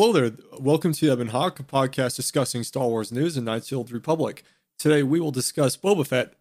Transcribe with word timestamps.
Hello 0.00 0.12
there. 0.12 0.30
Welcome 0.60 0.92
to 0.92 1.12
Ebon 1.12 1.30
Hawk, 1.30 1.58
a 1.58 1.64
podcast 1.64 2.14
discussing 2.14 2.62
Star 2.62 2.86
Wars 2.86 3.10
news 3.10 3.36
and 3.36 3.46
Knights 3.46 3.72
of 3.72 3.88
the 3.88 3.94
Republic. 3.94 4.44
Today 4.78 5.02
we 5.02 5.18
will 5.18 5.32
discuss 5.32 5.76
Boba 5.76 6.06
Fett. 6.06 6.34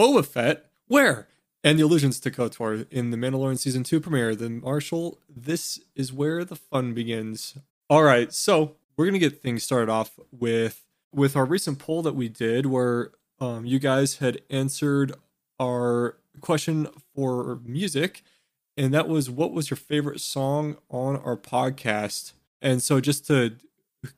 Boba 0.00 0.24
Fett? 0.24 0.70
Where? 0.86 1.28
And 1.62 1.78
the 1.78 1.82
allusions 1.82 2.18
to 2.20 2.30
KOTOR 2.30 2.86
in 2.90 3.10
the 3.10 3.18
Mandalorian 3.18 3.58
Season 3.58 3.82
2 3.82 4.00
premiere. 4.00 4.34
The 4.34 4.48
Marshal, 4.48 5.18
this 5.28 5.80
is 5.94 6.14
where 6.14 6.46
the 6.46 6.56
fun 6.56 6.94
begins. 6.94 7.58
All 7.90 8.04
right, 8.04 8.32
so 8.32 8.76
we're 8.96 9.04
going 9.04 9.20
to 9.20 9.28
get 9.28 9.42
things 9.42 9.62
started 9.62 9.90
off 9.90 10.18
with 10.30 10.82
with 11.12 11.36
our 11.36 11.44
recent 11.44 11.78
poll 11.78 12.00
that 12.00 12.14
we 12.14 12.30
did 12.30 12.64
where 12.64 13.10
um, 13.38 13.66
you 13.66 13.78
guys 13.78 14.16
had 14.16 14.40
answered 14.48 15.12
our 15.60 16.16
question 16.40 16.88
for 17.14 17.60
music 17.66 18.22
and 18.78 18.94
that 18.94 19.08
was 19.08 19.28
what 19.28 19.52
was 19.52 19.68
your 19.68 19.76
favorite 19.76 20.22
song 20.22 20.78
on 20.88 21.16
our 21.16 21.36
podcast 21.36 22.32
and 22.62 22.82
so 22.82 23.00
just 23.00 23.26
to 23.26 23.56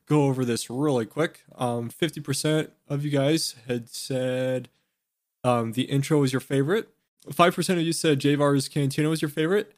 go 0.06 0.24
over 0.24 0.44
this 0.44 0.70
really 0.70 1.06
quick 1.06 1.44
um, 1.56 1.90
50% 1.90 2.70
of 2.88 3.04
you 3.04 3.10
guys 3.10 3.54
had 3.66 3.88
said 3.88 4.68
um, 5.42 5.72
the 5.72 5.82
intro 5.82 6.20
was 6.20 6.32
your 6.32 6.40
favorite 6.40 6.88
5% 7.28 7.70
of 7.70 7.80
you 7.80 7.92
said 7.92 8.20
Javyar's 8.20 8.68
Cantina 8.68 9.08
was 9.08 9.20
your 9.20 9.28
favorite 9.28 9.72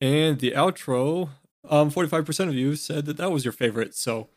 and 0.00 0.38
the 0.38 0.52
outro 0.52 1.30
um, 1.68 1.90
45% 1.90 2.48
of 2.48 2.54
you 2.54 2.74
said 2.74 3.06
that 3.06 3.18
that 3.18 3.30
was 3.30 3.44
your 3.44 3.52
favorite 3.52 3.94
so 3.94 4.28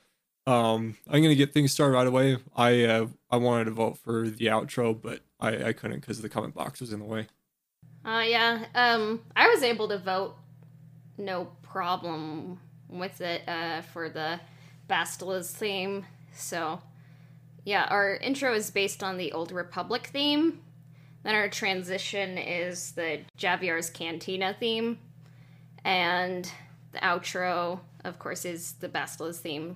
um, 0.47 0.95
I'm 1.09 1.22
gonna 1.23 1.36
get 1.36 1.53
things 1.53 1.72
started 1.72 1.95
right 1.95 2.06
away. 2.06 2.38
I 2.56 2.83
uh, 2.83 3.08
I 3.31 3.38
wanted 3.38 3.66
to 3.66 3.72
vote 3.72 3.97
for 3.97 4.30
the 4.30 4.45
outro, 4.45 5.00
but 5.00 5.22
I, 5.39 5.69
I 5.69 5.73
couldn't 5.73 6.02
because 6.02 6.22
the 6.22 6.30
comment 6.30 6.53
box 6.53 6.80
was 6.80 6.94
in 6.94 7.00
the 7.00 7.06
way. 7.06 7.28
Uh, 8.06 8.23
yeah. 8.25 8.66
Um, 8.75 9.22
I 9.36 9.47
was 9.47 9.63
able 9.63 9.88
to 9.88 9.97
vote 9.97 10.36
no 11.17 11.45
problem 11.63 12.59
with 12.89 13.22
it 13.22 13.47
uh, 13.47 13.81
for 13.81 14.09
the 14.09 14.39
Bastila's 14.88 15.52
theme. 15.52 16.05
So, 16.33 16.81
yeah, 17.64 17.88
our 17.89 18.16
intro 18.16 18.53
is 18.53 18.69
based 18.69 19.03
on 19.03 19.17
the 19.17 19.31
Old 19.31 19.52
Republic 19.52 20.08
theme. 20.08 20.61
Then 21.23 21.36
our 21.36 21.50
transition 21.50 22.38
is 22.38 22.91
the 22.91 23.22
Javyar's 23.38 23.89
Cantina 23.89 24.56
theme. 24.59 25.00
And 25.83 26.50
the 26.91 27.00
outro, 27.00 27.80
of 28.03 28.19
course, 28.19 28.45
is 28.45 28.73
the 28.73 28.89
Bastila's 28.89 29.39
theme. 29.39 29.75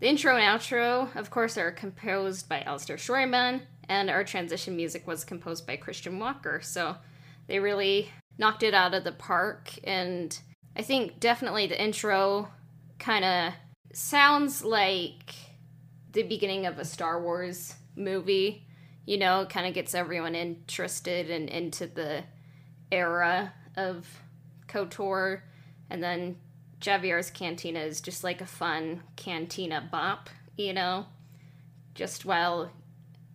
The 0.00 0.08
intro 0.08 0.36
and 0.36 0.60
outro, 0.60 1.14
of 1.16 1.30
course, 1.30 1.56
are 1.58 1.70
composed 1.70 2.48
by 2.48 2.62
Alistair 2.62 2.96
Schroyman, 2.96 3.60
and 3.88 4.08
our 4.08 4.24
transition 4.24 4.76
music 4.76 5.06
was 5.06 5.24
composed 5.24 5.66
by 5.66 5.76
Christian 5.76 6.18
Walker. 6.18 6.60
So, 6.62 6.96
they 7.46 7.58
really 7.58 8.10
knocked 8.38 8.62
it 8.62 8.74
out 8.74 8.94
of 8.94 9.04
the 9.04 9.12
park. 9.12 9.70
And 9.84 10.38
I 10.76 10.82
think 10.82 11.20
definitely 11.20 11.66
the 11.66 11.82
intro 11.82 12.48
kind 12.98 13.24
of 13.24 13.52
sounds 13.92 14.64
like 14.64 15.34
the 16.12 16.22
beginning 16.22 16.66
of 16.66 16.78
a 16.78 16.84
Star 16.84 17.22
Wars 17.22 17.74
movie. 17.96 18.66
You 19.06 19.18
know, 19.18 19.46
kind 19.48 19.66
of 19.66 19.74
gets 19.74 19.94
everyone 19.94 20.34
interested 20.34 21.30
and 21.30 21.48
into 21.48 21.86
the 21.86 22.22
era 22.92 23.52
of 23.76 24.06
KOTOR. 24.68 25.40
And 25.88 26.02
then 26.02 26.36
Javyar's 26.80 27.30
Cantina 27.30 27.80
is 27.80 28.00
just 28.00 28.22
like 28.22 28.40
a 28.40 28.46
fun 28.46 29.02
cantina 29.16 29.88
bop, 29.90 30.30
you 30.56 30.72
know? 30.72 31.06
Just 31.94 32.24
while 32.24 32.70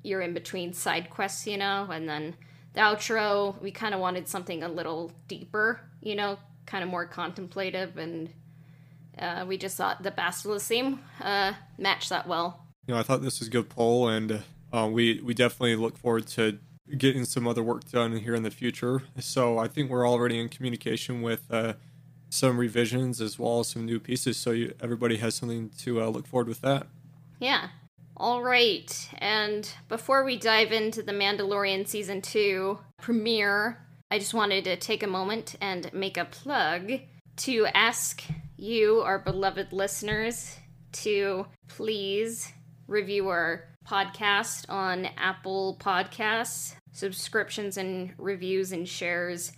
you're 0.03 0.21
in 0.21 0.33
between 0.33 0.71
side 0.71 1.09
quests, 1.09 1.45
you 1.45 1.57
know? 1.57 1.87
And 1.91 2.07
then 2.07 2.35
the 2.73 2.81
outro, 2.81 3.59
we 3.61 3.71
kind 3.71 3.93
of 3.93 3.99
wanted 3.99 4.27
something 4.27 4.63
a 4.63 4.69
little 4.69 5.11
deeper, 5.27 5.81
you 6.01 6.15
know, 6.15 6.37
kind 6.65 6.83
of 6.83 6.89
more 6.89 7.05
contemplative, 7.05 7.97
and 7.97 8.29
uh, 9.17 9.45
we 9.47 9.57
just 9.57 9.77
thought 9.77 10.03
the 10.03 10.11
Bastila 10.11 10.61
theme 10.61 10.99
uh, 11.21 11.53
matched 11.77 12.09
that 12.09 12.27
well. 12.27 12.65
You 12.87 12.93
know, 12.93 12.99
I 12.99 13.03
thought 13.03 13.21
this 13.21 13.39
was 13.39 13.47
a 13.47 13.51
good 13.51 13.69
poll, 13.69 14.07
and 14.07 14.43
uh, 14.73 14.89
we 14.91 15.21
we 15.21 15.33
definitely 15.33 15.75
look 15.75 15.97
forward 15.97 16.27
to 16.27 16.59
getting 16.97 17.25
some 17.25 17.47
other 17.47 17.63
work 17.63 17.89
done 17.89 18.17
here 18.17 18.35
in 18.35 18.43
the 18.43 18.51
future. 18.51 19.01
So 19.19 19.57
I 19.57 19.67
think 19.67 19.89
we're 19.89 20.07
already 20.07 20.39
in 20.39 20.49
communication 20.49 21.21
with 21.21 21.43
uh, 21.49 21.73
some 22.29 22.57
revisions 22.57 23.21
as 23.21 23.39
well 23.39 23.61
as 23.61 23.69
some 23.69 23.85
new 23.85 23.99
pieces. 23.99 24.37
So 24.37 24.51
you, 24.51 24.73
everybody 24.81 25.17
has 25.17 25.35
something 25.35 25.71
to 25.79 26.01
uh, 26.01 26.07
look 26.07 26.27
forward 26.27 26.47
with 26.47 26.61
that. 26.61 26.87
Yeah, 27.39 27.69
all 28.17 28.43
right, 28.43 29.09
and 29.17 29.69
before 29.89 30.23
we 30.23 30.37
dive 30.37 30.71
into 30.71 31.03
the 31.03 31.11
Mandalorian 31.11 31.87
season 31.87 32.21
two 32.21 32.79
premiere, 32.97 33.84
I 34.11 34.19
just 34.19 34.33
wanted 34.33 34.65
to 34.65 34.77
take 34.77 35.03
a 35.03 35.07
moment 35.07 35.55
and 35.61 35.91
make 35.93 36.17
a 36.17 36.25
plug 36.25 36.91
to 37.37 37.65
ask 37.73 38.23
you, 38.55 39.01
our 39.01 39.19
beloved 39.19 39.73
listeners, 39.73 40.55
to 40.91 41.47
please 41.67 42.51
review 42.87 43.27
our 43.29 43.65
podcast 43.85 44.69
on 44.69 45.07
Apple 45.17 45.77
Podcasts. 45.79 46.75
Subscriptions 46.91 47.77
and 47.77 48.13
reviews 48.17 48.71
and 48.71 48.87
shares 48.87 49.51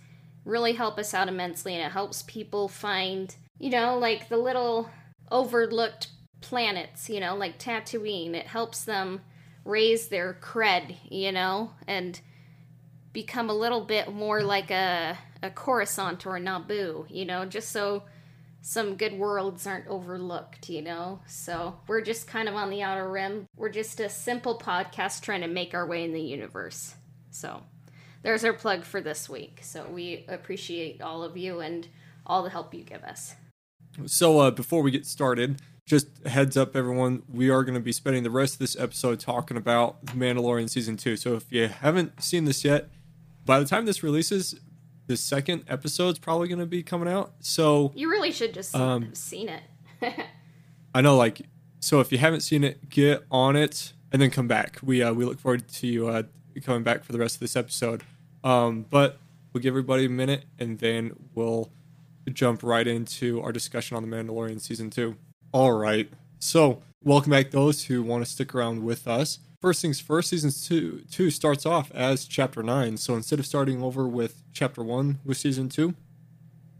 really 0.44 0.72
help 0.72 0.98
us 0.98 1.14
out 1.14 1.28
immensely, 1.28 1.74
and 1.74 1.84
it 1.84 1.92
helps 1.92 2.22
people 2.22 2.68
find, 2.68 3.36
you 3.58 3.70
know, 3.70 3.98
like 3.98 4.28
the 4.28 4.38
little 4.38 4.90
overlooked 5.30 6.08
planets, 6.40 7.08
you 7.08 7.20
know, 7.20 7.36
like 7.36 7.58
Tatooine. 7.58 8.34
It 8.34 8.46
helps 8.46 8.84
them 8.84 9.20
raise 9.64 10.08
their 10.08 10.38
cred, 10.40 10.96
you 11.10 11.32
know, 11.32 11.72
and 11.86 12.20
become 13.12 13.50
a 13.50 13.54
little 13.54 13.84
bit 13.84 14.12
more 14.12 14.42
like 14.42 14.70
a, 14.70 15.18
a 15.42 15.50
Coruscant 15.50 16.26
or 16.26 16.36
a 16.36 16.40
Naboo, 16.40 17.06
you 17.08 17.24
know, 17.24 17.44
just 17.44 17.70
so 17.70 18.04
some 18.60 18.96
good 18.96 19.14
worlds 19.18 19.66
aren't 19.66 19.86
overlooked, 19.86 20.68
you 20.68 20.82
know? 20.82 21.20
So 21.26 21.78
we're 21.86 22.00
just 22.00 22.26
kind 22.26 22.48
of 22.48 22.54
on 22.54 22.70
the 22.70 22.82
outer 22.82 23.08
rim. 23.08 23.46
We're 23.56 23.70
just 23.70 24.00
a 24.00 24.08
simple 24.08 24.58
podcast 24.58 25.22
trying 25.22 25.40
to 25.42 25.48
make 25.48 25.74
our 25.74 25.86
way 25.86 26.04
in 26.04 26.12
the 26.12 26.20
universe. 26.20 26.94
So 27.30 27.62
there's 28.22 28.44
our 28.44 28.52
plug 28.52 28.84
for 28.84 29.00
this 29.00 29.28
week. 29.28 29.60
So 29.62 29.86
we 29.88 30.24
appreciate 30.28 31.00
all 31.00 31.22
of 31.22 31.36
you 31.36 31.60
and 31.60 31.88
all 32.26 32.42
the 32.42 32.50
help 32.50 32.74
you 32.74 32.82
give 32.82 33.04
us. 33.04 33.34
So 34.06 34.40
uh, 34.40 34.50
before 34.50 34.82
we 34.82 34.90
get 34.90 35.06
started, 35.06 35.62
just 35.86 36.26
heads 36.26 36.56
up, 36.56 36.76
everyone, 36.76 37.22
we 37.32 37.48
are 37.48 37.64
going 37.64 37.74
to 37.74 37.80
be 37.80 37.92
spending 37.92 38.22
the 38.22 38.30
rest 38.30 38.54
of 38.54 38.58
this 38.58 38.76
episode 38.78 39.20
talking 39.20 39.56
about 39.56 40.04
Mandalorian 40.06 40.68
Season 40.68 40.96
2. 40.98 41.16
So 41.16 41.34
if 41.34 41.50
you 41.50 41.68
haven't 41.68 42.22
seen 42.22 42.44
this 42.44 42.64
yet, 42.64 42.90
by 43.48 43.58
the 43.58 43.64
time 43.64 43.86
this 43.86 44.02
releases, 44.02 44.60
the 45.06 45.16
second 45.16 45.64
episode's 45.68 46.18
probably 46.18 46.48
going 46.48 46.58
to 46.58 46.66
be 46.66 46.82
coming 46.82 47.08
out. 47.08 47.32
So 47.40 47.92
you 47.94 48.10
really 48.10 48.30
should 48.30 48.52
just 48.52 48.76
um, 48.76 49.06
have 49.06 49.16
seen 49.16 49.48
it. 49.48 49.62
I 50.94 51.00
know, 51.00 51.16
like, 51.16 51.40
so 51.80 52.00
if 52.00 52.12
you 52.12 52.18
haven't 52.18 52.42
seen 52.42 52.62
it, 52.62 52.90
get 52.90 53.24
on 53.30 53.56
it 53.56 53.94
and 54.12 54.20
then 54.20 54.30
come 54.30 54.48
back. 54.48 54.78
We 54.82 55.02
uh, 55.02 55.14
we 55.14 55.24
look 55.24 55.40
forward 55.40 55.66
to 55.66 55.86
you 55.86 56.08
uh, 56.08 56.24
coming 56.62 56.82
back 56.82 57.04
for 57.04 57.12
the 57.12 57.18
rest 57.18 57.36
of 57.36 57.40
this 57.40 57.56
episode. 57.56 58.02
Um, 58.44 58.84
but 58.90 59.18
we'll 59.54 59.62
give 59.62 59.72
everybody 59.72 60.04
a 60.04 60.10
minute 60.10 60.44
and 60.58 60.78
then 60.78 61.16
we'll 61.34 61.72
jump 62.30 62.62
right 62.62 62.86
into 62.86 63.40
our 63.40 63.50
discussion 63.50 63.96
on 63.96 64.08
The 64.08 64.14
Mandalorian 64.14 64.60
Season 64.60 64.90
2. 64.90 65.16
All 65.52 65.72
right. 65.72 66.10
So, 66.38 66.82
welcome 67.02 67.30
back 67.30 67.50
those 67.50 67.84
who 67.84 68.02
want 68.02 68.26
to 68.26 68.30
stick 68.30 68.54
around 68.54 68.84
with 68.84 69.08
us. 69.08 69.38
First 69.60 69.82
things 69.82 69.98
first, 69.98 70.28
season 70.28 70.52
two, 70.52 71.02
two 71.10 71.30
starts 71.30 71.66
off 71.66 71.90
as 71.90 72.26
chapter 72.26 72.62
nine. 72.62 72.96
So 72.96 73.16
instead 73.16 73.40
of 73.40 73.46
starting 73.46 73.82
over 73.82 74.06
with 74.06 74.42
chapter 74.52 74.84
one 74.84 75.18
with 75.24 75.36
season 75.36 75.68
two, 75.68 75.94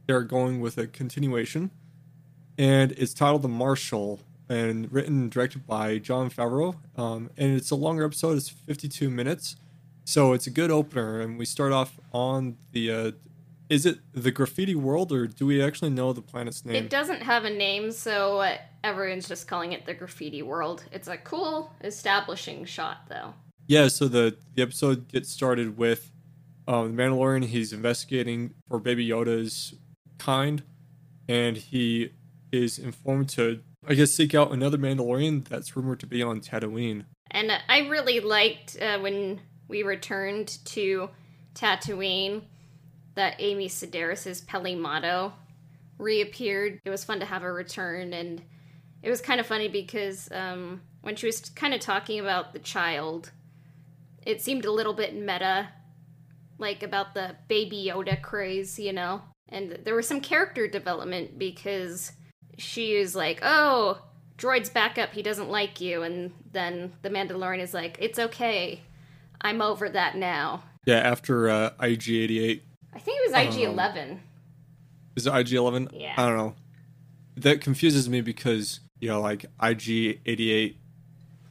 they're 0.07 0.23
going 0.23 0.61
with 0.61 0.79
a 0.79 0.87
continuation. 0.87 1.73
And 2.57 2.93
it's 2.93 3.13
titled 3.13 3.43
The 3.43 3.49
Marshal 3.49 4.21
and 4.49 4.93
written 4.93 5.23
and 5.23 5.31
directed 5.31 5.67
by 5.67 5.99
Jon 5.99 6.31
Favreau. 6.31 6.77
Um, 6.97 7.31
and 7.37 7.57
it's 7.57 7.73
a 7.73 7.75
longer 7.75 8.05
episode, 8.05 8.37
it's 8.37 8.49
52 8.49 9.11
minutes. 9.11 9.57
So 10.05 10.33
it's 10.33 10.47
a 10.47 10.51
good 10.51 10.71
opener. 10.71 11.21
And 11.21 11.37
we 11.37 11.47
start 11.47 11.73
off 11.73 11.99
on 12.13 12.59
the 12.71 12.93
uh, 12.93 13.11
is 13.69 13.85
it 13.85 13.99
the 14.13 14.31
graffiti 14.31 14.75
world 14.75 15.13
or 15.13 15.27
do 15.27 15.47
we 15.47 15.63
actually 15.63 15.91
know 15.91 16.13
the 16.13 16.23
planet's 16.23 16.65
name? 16.65 16.77
It 16.77 16.91
doesn't 16.91 17.23
have 17.23 17.45
a 17.45 17.51
name, 17.51 17.93
so 17.93 18.57
everyone's 18.83 19.29
just 19.29 19.47
calling 19.47 19.73
it 19.73 19.85
the 19.85 19.95
graffiti 19.95 20.43
world. 20.43 20.85
It's 20.91 21.09
a 21.09 21.17
cool 21.19 21.73
establishing 21.83 22.65
shot, 22.65 23.09
though. 23.09 23.35
Yeah, 23.67 23.89
so 23.89 24.09
the, 24.09 24.37
the 24.55 24.63
episode 24.63 25.09
gets 25.09 25.29
started 25.29 25.77
with 25.77 26.11
um, 26.67 26.97
the 26.97 27.03
Mandalorian. 27.03 27.45
He's 27.45 27.73
investigating 27.73 28.55
for 28.69 28.79
Baby 28.79 29.07
Yoda's 29.07 29.75
kind, 30.17 30.63
and 31.29 31.57
he 31.57 32.13
is 32.51 32.79
informed 32.79 33.29
to, 33.31 33.61
I 33.87 33.95
guess, 33.95 34.13
seek 34.13 34.35
out 34.35 34.53
another 34.53 34.79
Mandalorian 34.79 35.47
that's 35.47 35.77
rumored 35.77 36.01
to 36.01 36.07
be 36.07 36.23
on 36.23 36.41
Tatooine. 36.41 37.05
And 37.31 37.53
I 37.69 37.81
really 37.89 38.21
liked 38.21 38.81
uh, 38.81 38.99
when 39.01 39.41
we 39.69 39.83
returned 39.83 40.59
to 40.65 41.11
Tatooine 41.55 42.43
that 43.19 43.35
Amy 43.41 43.69
Sedaris' 43.69 44.79
Motto 44.79 45.33
reappeared. 45.99 46.81
It 46.85 46.91
was 46.91 47.03
fun 47.03 47.19
to 47.19 47.27
have 47.27 47.43
her 47.43 47.53
return, 47.53 48.13
and 48.13 48.41
it 49.03 49.11
was 49.11 49.21
kind 49.21 49.41
of 49.41 49.47
funny 49.47 49.67
because 49.67 50.31
um, 50.31 50.83
when 51.01 51.17
she 51.17 51.27
was 51.27 51.41
kind 51.41 51.75
of 51.75 51.81
talking 51.81 52.21
about 52.21 52.53
the 52.53 52.61
child, 52.61 53.33
it 54.25 54.41
seemed 54.41 54.65
a 54.65 54.71
little 54.71 54.95
bit 54.95 55.17
meta, 55.17 55.69
like 56.59 56.85
about 56.85 57.15
the 57.15 57.35
Baby 57.49 57.91
Yoda 57.93 58.23
craze, 58.23 58.79
you 58.79 58.93
know? 58.93 59.21
And 59.49 59.81
there 59.83 59.97
was 59.97 60.07
some 60.07 60.21
character 60.21 60.69
development 60.69 61.41
because 61.41 62.13
she 62.57 63.01
was 63.01 63.17
like, 63.17 63.41
"Oh, 63.43 64.01
droid's 64.37 64.71
back 64.71 64.97
up. 64.97 65.13
He 65.13 65.23
doesn't 65.23 65.51
like 65.51 65.81
you." 65.81 66.05
And 66.05 66.33
then 66.53 66.93
the 67.03 67.11
Mandalorian 67.11 67.63
is 67.63 67.75
like, 67.75 67.97
"It's 67.99 68.21
okay. 68.21 68.83
I'm 69.41 69.61
over 69.61 69.89
that 69.89 70.17
now." 70.17 70.63
Yeah, 70.87 70.99
after 70.99 71.49
uh, 71.49 71.71
IG88. 71.81 72.61
I 72.99 73.01
think 73.01 73.21
it 73.23 73.31
was 73.31 73.77
IG11. 73.77 74.19
Is 75.15 75.29
it 75.29 75.33
IG11? 75.33 75.91
Yeah. 75.93 76.15
I 76.17 76.27
don't 76.27 76.37
know. 76.37 76.55
That 77.37 77.61
confuses 77.61 78.09
me 78.09 78.23
because, 78.23 78.81
you 78.99 79.09
know, 79.09 79.21
like 79.21 79.47
IG88 79.61 80.75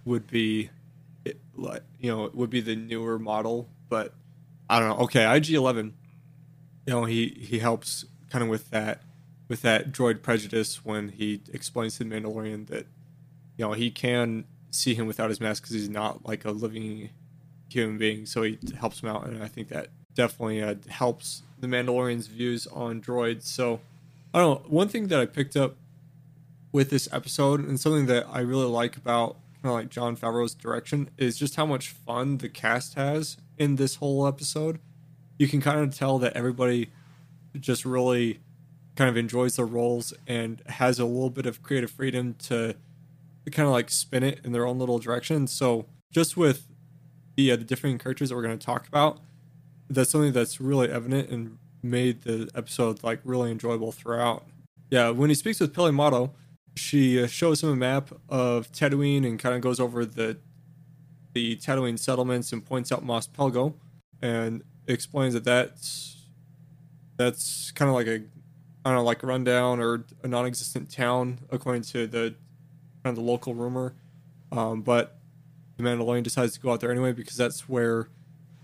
would 0.04 0.28
be, 0.28 0.70
it, 1.24 1.40
like, 1.56 1.84
you 2.02 2.12
know, 2.14 2.26
it 2.26 2.36
would 2.36 2.50
be 2.50 2.60
the 2.60 2.76
newer 2.76 3.18
model, 3.18 3.70
but 3.88 4.14
I 4.70 4.80
don't 4.80 4.90
know. 4.90 5.06
Okay, 5.06 5.22
IG11, 5.22 5.94
you 6.86 6.94
know, 6.94 7.06
he, 7.06 7.30
he 7.30 7.60
helps 7.60 8.04
kind 8.30 8.44
of 8.44 8.50
with 8.50 8.70
that, 8.72 9.04
with 9.48 9.62
that 9.62 9.94
droid 9.94 10.22
prejudice 10.22 10.84
when 10.84 11.08
he 11.08 11.40
explains 11.54 11.98
to 11.98 12.04
the 12.04 12.14
Mandalorian 12.14 12.68
that, 12.68 12.88
you 13.56 13.66
know, 13.66 13.72
he 13.72 13.90
can 13.90 14.44
see 14.70 14.96
him 14.96 15.08
without 15.08 15.30
his 15.30 15.40
mask 15.40 15.64
because 15.64 15.76
he's 15.76 15.88
not 15.88 16.26
like 16.28 16.44
a 16.44 16.52
living 16.52 17.10
human 17.70 17.98
being. 17.98 18.26
So 18.26 18.44
he 18.44 18.60
helps 18.78 19.02
him 19.02 19.08
out, 19.08 19.26
and 19.26 19.42
I 19.42 19.48
think 19.48 19.70
that 19.70 19.88
definitely 20.18 20.62
uh, 20.62 20.75
helps 20.90 21.44
the 21.60 21.68
Mandalorian's 21.68 22.28
views 22.28 22.68
on 22.68 23.02
droids. 23.02 23.44
So 23.44 23.80
I 24.34 24.40
don't 24.40 24.64
know. 24.64 24.69
One 24.69 24.90
thing 24.90 25.08
that 25.08 25.19
I 25.19 25.25
picked 25.25 25.56
up 25.56 25.78
with 26.74 26.90
this 26.90 27.08
episode, 27.14 27.66
and 27.66 27.80
something 27.80 28.08
that 28.08 28.28
I 28.30 28.42
really 28.42 28.66
like 28.66 28.98
about 28.98 29.38
kind 29.62 29.72
of 29.72 29.72
like 29.72 29.90
Jon 29.90 30.18
Favreau's 30.18 30.54
direction, 30.54 31.10
is 31.18 31.38
just 31.38 31.56
how 31.56 31.66
much 31.66 31.90
fun 31.90 32.40
the 32.40 32.50
cast 32.50 32.96
has 32.96 33.38
in 33.58 33.78
this 33.78 33.96
whole 33.96 34.28
episode. 34.28 34.80
You 35.40 35.48
can 35.48 35.62
kind 35.62 35.80
of 35.80 35.96
tell 35.96 36.20
that 36.20 36.34
everybody 36.34 36.90
just 37.58 37.86
really 37.86 38.40
kind 38.96 39.10
of 39.10 39.16
enjoys 39.16 39.56
their 39.56 39.66
roles 39.66 40.13
and 40.28 40.62
has 40.66 41.00
a 41.00 41.06
little 41.06 41.30
bit 41.30 41.46
of 41.46 41.63
creative 41.63 41.92
freedom 41.92 42.36
to 42.40 42.75
kind 43.52 43.68
of 43.68 43.72
like 43.72 43.90
spin 43.90 44.24
it 44.24 44.42
in 44.44 44.52
their 44.52 44.66
own 44.66 44.78
little 44.78 45.00
direction. 45.00 45.48
So 45.48 45.86
just 46.12 46.36
with 46.36 46.68
the 47.36 47.52
uh, 47.52 47.56
the 47.56 47.63
different 47.63 48.04
characters 48.04 48.30
that 48.30 48.36
we're 48.36 48.42
going 48.42 48.58
to 48.58 48.66
talk 48.66 48.88
about, 48.88 49.20
that's 49.89 50.10
something 50.12 50.34
that's 50.34 50.60
really 50.60 50.92
evident 50.92 51.30
and 51.30 51.57
made 51.81 52.24
the 52.24 52.50
episode 52.56 53.04
like 53.04 53.19
really 53.24 53.51
enjoyable 53.51 53.92
throughout. 53.92 54.45
Yeah, 54.89 55.10
when 55.10 55.30
he 55.30 55.36
speaks 55.36 55.60
with 55.60 55.74
Peli 55.74 55.92
Motto, 55.92 56.34
she 56.75 57.22
uh, 57.22 57.28
shows 57.28 57.63
him 57.63 57.69
a 57.69 57.75
map 57.75 58.10
of 58.30 58.72
Tatooine 58.72 59.25
and 59.25 59.39
kind 59.39 59.56
of 59.56 59.62
goes 59.62 59.80
over 59.80 60.06
the 60.06 60.38
the 61.34 61.56
Tatooine 61.57 62.00
settlements 62.00 62.51
and 62.51 62.66
points 62.66 62.92
out 62.92 63.04
Mos 63.04 63.28
Pelgo 63.28 63.74
and 64.22 64.63
explains 64.88 65.34
that 65.34 65.44
that's 65.44 66.25
that's 67.18 67.72
kind 67.72 67.89
of 67.89 67.95
like 67.95 68.07
a 68.07 68.24
I 68.86 68.92
don't 68.92 68.95
know 68.95 69.04
like 69.04 69.22
rundown 69.24 69.80
or 69.80 70.06
a 70.24 70.28
non-existent 70.28 70.89
town 70.92 71.39
according 71.51 71.81
to 71.84 72.07
the 72.07 72.36
kind 73.04 73.12
of 73.12 73.16
the 73.16 73.22
local 73.22 73.54
rumor. 73.54 73.95
Um, 74.51 74.81
but 74.81 75.19
the 75.75 75.84
Mandalorian 75.84 76.24
decides 76.24 76.54
to 76.54 76.60
go 76.60 76.72
out 76.72 76.80
there 76.80 76.92
anyway 76.92 77.12
because 77.12 77.36
that's 77.36 77.68
where 77.68 78.07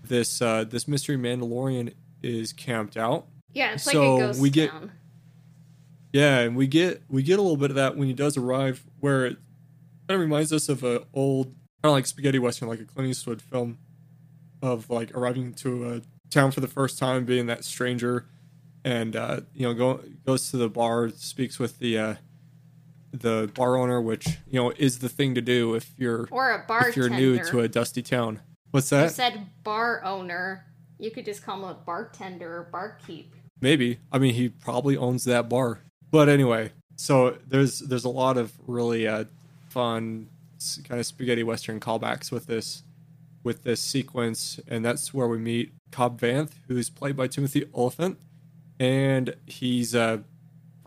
this 0.08 0.40
uh, 0.42 0.64
this 0.64 0.86
mystery 0.88 1.16
Mandalorian 1.16 1.94
is 2.22 2.52
camped 2.52 2.96
out. 2.96 3.26
Yeah, 3.52 3.74
it's 3.74 3.84
So 3.84 4.14
like 4.14 4.22
a 4.22 4.26
ghost 4.26 4.40
we 4.40 4.50
get- 4.50 4.70
town. 4.70 4.92
Yeah, 6.12 6.40
and 6.40 6.54
we 6.56 6.66
get 6.68 7.02
we 7.08 7.22
get 7.24 7.38
a 7.38 7.42
little 7.42 7.56
bit 7.56 7.70
of 7.70 7.76
that 7.76 7.96
when 7.96 8.06
he 8.06 8.14
does 8.14 8.36
arrive, 8.36 8.84
where 9.00 9.26
it 9.26 9.36
kind 10.08 10.14
of 10.16 10.20
reminds 10.20 10.52
us 10.52 10.68
of 10.68 10.84
an 10.84 11.00
old 11.12 11.46
kind 11.46 11.56
of 11.90 11.92
like 11.92 12.06
spaghetti 12.06 12.38
western, 12.38 12.68
like 12.68 12.78
a 12.80 12.84
Clint 12.84 13.10
Eastwood 13.10 13.42
film, 13.42 13.78
of 14.62 14.88
like 14.90 15.12
arriving 15.16 15.52
to 15.54 15.92
a 15.94 16.02
town 16.30 16.52
for 16.52 16.60
the 16.60 16.68
first 16.68 16.98
time, 17.00 17.24
being 17.24 17.46
that 17.46 17.64
stranger, 17.64 18.26
and 18.84 19.16
uh, 19.16 19.40
you 19.54 19.66
know 19.66 19.74
go, 19.74 20.00
goes 20.24 20.50
to 20.52 20.56
the 20.56 20.68
bar, 20.68 21.08
speaks 21.08 21.58
with 21.58 21.80
the 21.80 21.98
uh, 21.98 22.14
the 23.12 23.50
bar 23.52 23.76
owner, 23.76 24.00
which 24.00 24.38
you 24.48 24.60
know 24.60 24.72
is 24.76 25.00
the 25.00 25.08
thing 25.08 25.34
to 25.34 25.40
do 25.40 25.74
if 25.74 25.90
you're 25.98 26.28
Or 26.30 26.52
a 26.52 26.64
bartender. 26.64 26.90
if 26.90 26.96
you're 26.96 27.08
new 27.10 27.42
to 27.44 27.58
a 27.58 27.66
dusty 27.68 28.02
town. 28.02 28.40
What's 28.74 28.90
You 28.90 28.98
that? 28.98 29.12
said 29.12 29.46
bar 29.62 30.02
owner. 30.04 30.64
You 30.98 31.12
could 31.12 31.24
just 31.24 31.44
call 31.44 31.58
him 31.58 31.64
a 31.64 31.74
bartender 31.74 32.58
or 32.58 32.68
barkeep. 32.72 33.32
Maybe. 33.60 34.00
I 34.10 34.18
mean, 34.18 34.34
he 34.34 34.48
probably 34.48 34.96
owns 34.96 35.22
that 35.26 35.48
bar. 35.48 35.78
But 36.10 36.28
anyway, 36.28 36.72
so 36.96 37.38
there's 37.46 37.78
there's 37.78 38.04
a 38.04 38.08
lot 38.08 38.36
of 38.36 38.52
really 38.66 39.06
uh, 39.06 39.26
fun 39.68 40.28
kind 40.88 40.98
of 40.98 41.06
spaghetti 41.06 41.44
western 41.44 41.78
callbacks 41.78 42.32
with 42.32 42.46
this 42.46 42.82
with 43.44 43.62
this 43.62 43.80
sequence, 43.80 44.58
and 44.66 44.84
that's 44.84 45.14
where 45.14 45.28
we 45.28 45.38
meet 45.38 45.72
Cobb 45.92 46.20
Vanth, 46.20 46.50
who's 46.66 46.90
played 46.90 47.16
by 47.16 47.28
Timothy 47.28 47.66
Olyphant, 47.72 48.18
and 48.80 49.36
he's 49.46 49.94
uh 49.94 50.18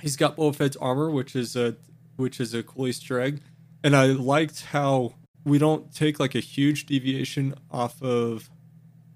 he's 0.02 0.18
got 0.18 0.36
Boba 0.36 0.58
Fett's 0.58 0.76
armor, 0.76 1.10
which 1.10 1.38
is 1.38 1.56
a 1.56 1.78
which 2.18 2.42
is 2.42 2.54
a 2.54 2.64
cool 2.64 2.88
Easter 2.90 3.18
egg, 3.22 3.40
and 3.82 3.96
I 3.96 4.08
liked 4.08 4.66
how 4.66 5.14
we 5.48 5.58
don't 5.58 5.94
take 5.94 6.20
like 6.20 6.36
a 6.36 6.40
huge 6.40 6.86
deviation 6.86 7.56
off 7.72 8.02
of 8.02 8.50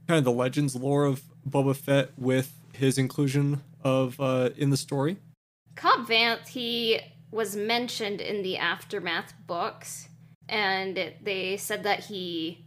kind 0.07 0.17
of 0.17 0.23
the 0.23 0.31
legends 0.31 0.75
lore 0.75 1.03
of 1.03 1.23
Boba 1.47 1.75
Fett 1.75 2.11
with 2.17 2.53
his 2.73 2.97
inclusion 2.97 3.61
of 3.83 4.19
uh, 4.19 4.49
in 4.55 4.69
the 4.69 4.77
story. 4.77 5.17
Cobb 5.75 6.07
Vanth, 6.07 6.47
he 6.47 6.99
was 7.31 7.55
mentioned 7.55 8.21
in 8.21 8.43
the 8.43 8.57
Aftermath 8.57 9.33
books, 9.45 10.07
and 10.47 11.13
they 11.21 11.57
said 11.57 11.83
that 11.83 12.05
he 12.05 12.65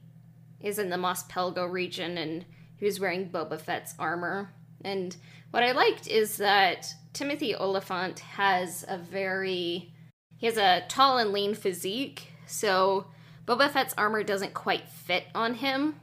is 0.61 0.79
in 0.79 0.91
the 0.91 0.99
Mos 0.99 1.25
Pelgo 1.25 1.71
region 1.71 2.19
and 2.19 2.45
he 2.77 2.85
was 2.85 3.01
wearing 3.01 3.31
Boba 3.31 3.61
Fett's 3.61 3.95
armor. 3.99 4.51
And 4.83 5.17
what 5.51 5.63
I 5.63 5.73
liked 5.73 6.07
is 6.07 6.37
that 6.37 6.93
Timothy 7.15 7.55
Olyphant 7.55 8.19
has 8.19 8.85
a 8.89 8.99
very 8.99 9.91
he 10.37 10.47
has 10.47 10.59
a 10.59 10.83
tall 10.89 11.17
and 11.17 11.33
lean 11.33 11.55
physique, 11.55 12.33
so 12.47 13.07
Boba 13.47 13.71
Fett's 13.71 13.95
armor 13.99 14.23
doesn't 14.23 14.55
quite 14.55 14.89
fit 14.89 15.25
on 15.35 15.55
him. 15.55 15.97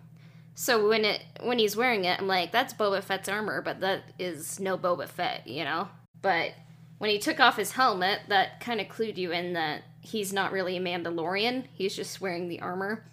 So 0.54 0.90
when 0.90 1.06
it 1.06 1.24
when 1.42 1.60
he's 1.60 1.76
wearing 1.76 2.06
it, 2.06 2.20
I'm 2.20 2.28
like, 2.28 2.52
that's 2.52 2.74
Boba 2.74 3.04
Fett's 3.04 3.30
armor, 3.30 3.62
but 3.62 3.80
that 3.82 4.04
is 4.20 4.60
no 4.60 4.78
Boba 4.78 5.08
Fett, 5.08 5.48
you 5.48 5.64
know. 5.64 5.88
But 6.22 6.52
when 6.98 7.10
he 7.10 7.18
took 7.18 7.40
off 7.40 7.58
his 7.58 7.72
helmet, 7.72 8.20
that 8.28 8.60
kind 8.60 8.80
of 8.80 8.88
clued 8.88 9.18
you 9.18 9.32
in 9.32 9.54
that 9.54 9.82
he's 10.02 10.32
not 10.32 10.52
really 10.52 10.78
a 10.78 10.82
Mandalorian. 10.82 11.66
He's 11.74 11.96
just 11.96 12.22
wearing 12.22 12.48
the 12.48 12.60
armor. 12.60 13.04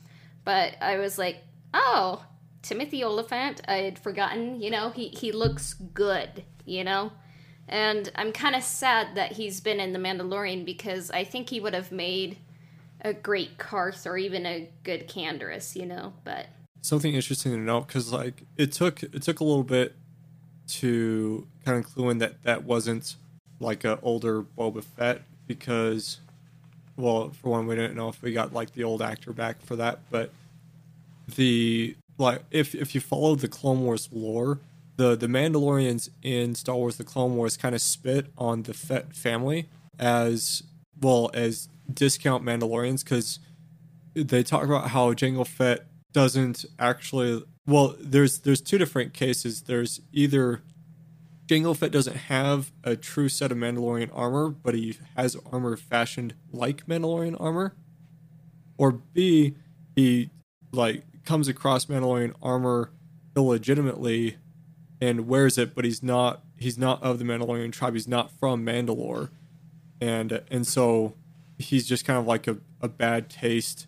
But 0.45 0.77
I 0.81 0.99
was 0.99 1.17
like, 1.19 1.39
oh, 1.73 2.25
Timothy 2.63 3.03
Olyphant. 3.03 3.63
I 3.67 3.77
had 3.77 3.99
forgotten. 3.99 4.61
You 4.61 4.71
know, 4.71 4.91
he 4.91 5.09
he 5.09 5.33
looks 5.33 5.75
good. 5.75 6.45
You 6.67 6.85
know. 6.85 7.13
And 7.67 8.11
I'm 8.15 8.33
kind 8.33 8.57
of 8.57 8.63
sad 8.63 9.15
that 9.15 9.33
he's 9.33 9.61
been 9.61 9.79
in 9.79 9.93
The 9.93 9.99
Mandalorian 9.99 10.65
because 10.65 11.11
I 11.11 11.25
think 11.25 11.51
he 11.51 11.61
would 11.61 11.75
have 11.75 11.93
made 11.93 12.39
a 13.01 13.13
great 13.13 13.59
Karth 13.59 14.07
or 14.07 14.17
even 14.17 14.47
a 14.47 14.69
good 14.83 15.09
Canderous, 15.09 15.77
you 15.77 15.87
know. 15.87 16.13
But 16.25 16.47
Something 16.81 17.15
interesting 17.15 17.53
to 17.53 17.59
note 17.59 17.87
because 17.87 18.13
like 18.13 18.45
it 18.57 18.73
took 18.73 19.03
it 19.03 19.23
took 19.23 19.41
a 19.41 19.45
little 19.45 19.65
bit 19.65 19.95
to 20.69 21.47
kind 21.65 21.79
of 21.83 21.93
clue 21.93 22.11
in 22.11 22.19
that 22.19 22.43
that 22.45 22.65
wasn't 22.65 23.17
like 23.61 23.85
a 23.85 23.99
older 24.01 24.43
Boba 24.43 24.85
Fett 24.85 25.23
because 25.47 26.21
well 26.97 27.31
for 27.31 27.51
one 27.51 27.67
we 27.67 27.75
didn't 27.75 27.97
know 27.97 28.09
if 28.09 28.23
we 28.23 28.33
got 28.33 28.53
like 28.53 28.73
the 28.75 28.85
old 28.85 29.03
actor 29.03 29.33
back 29.33 29.61
for 29.63 29.77
that 29.77 30.01
but 30.11 30.31
the 31.37 31.97
like 32.19 32.43
if 32.51 32.75
if 32.75 32.95
you 32.95 33.01
follow 33.01 33.35
the 33.35 33.49
Clone 33.49 33.81
Wars 33.81 34.09
lore 34.13 34.61
the 34.97 35.17
the 35.17 35.27
Mandalorians 35.27 36.11
in 36.23 36.55
Star 36.55 36.77
Wars 36.77 36.97
the 36.97 37.05
Clone 37.05 37.37
Wars 37.37 37.57
kind 37.57 37.75
of 37.75 37.81
spit 37.81 38.27
on 38.37 38.65
the 38.65 38.75
Fett 38.75 39.15
family 39.15 39.69
as 39.99 40.63
well 41.01 41.31
as 41.35 41.69
discount 41.93 42.45
Mandalorians 42.45 43.05
because 43.05 43.39
they 44.15 44.43
talk 44.43 44.65
about 44.65 44.89
how 44.89 45.13
Jango 45.13 45.47
Fett 45.47 45.87
doesn't 46.13 46.65
actually 46.79 47.43
well 47.67 47.95
there's 48.01 48.41
there's 48.41 48.61
two 48.61 48.79
different 48.79 49.13
cases. 49.13 49.63
There's 49.63 50.01
either 50.13 50.63
Jango 51.47 51.77
Fett 51.77 51.93
doesn't 51.93 52.17
have 52.17 52.73
a 52.85 52.97
true 52.97 53.29
set 53.29 53.53
of 53.53 53.59
Mandalorian 53.59 54.11
armor 54.13 54.49
but 54.51 54.75
he 54.75 54.97
has 55.17 55.37
armor 55.53 55.77
fashioned 55.77 56.35
like 56.53 56.87
Mandalorian 56.87 57.41
armor. 57.41 57.75
Or 58.77 58.93
B 58.93 59.55
he 59.95 60.31
like 60.73 61.05
comes 61.25 61.49
across 61.49 61.87
Mandalorian 61.87 62.35
armor 62.43 62.91
illegitimately 63.37 64.37
and 65.01 65.29
wears 65.29 65.59
it 65.59 65.75
but 65.75 65.85
he's 65.85 66.03
not 66.03 66.43
he's 66.57 66.79
not 66.79 67.03
of 67.03 67.19
the 67.19 67.25
Mandalorian 67.25 67.73
tribe. 67.73 67.95
He's 67.95 68.09
not 68.09 68.31
from 68.31 68.65
Mandalore. 68.65 69.31
And 70.01 70.43
and 70.51 70.67
so 70.67 71.15
he's 71.59 71.87
just 71.87 72.05
kind 72.05 72.19
of 72.19 72.27
like 72.27 72.47
a, 72.47 72.59
a 72.81 72.89
bad 72.89 73.29
taste 73.29 73.87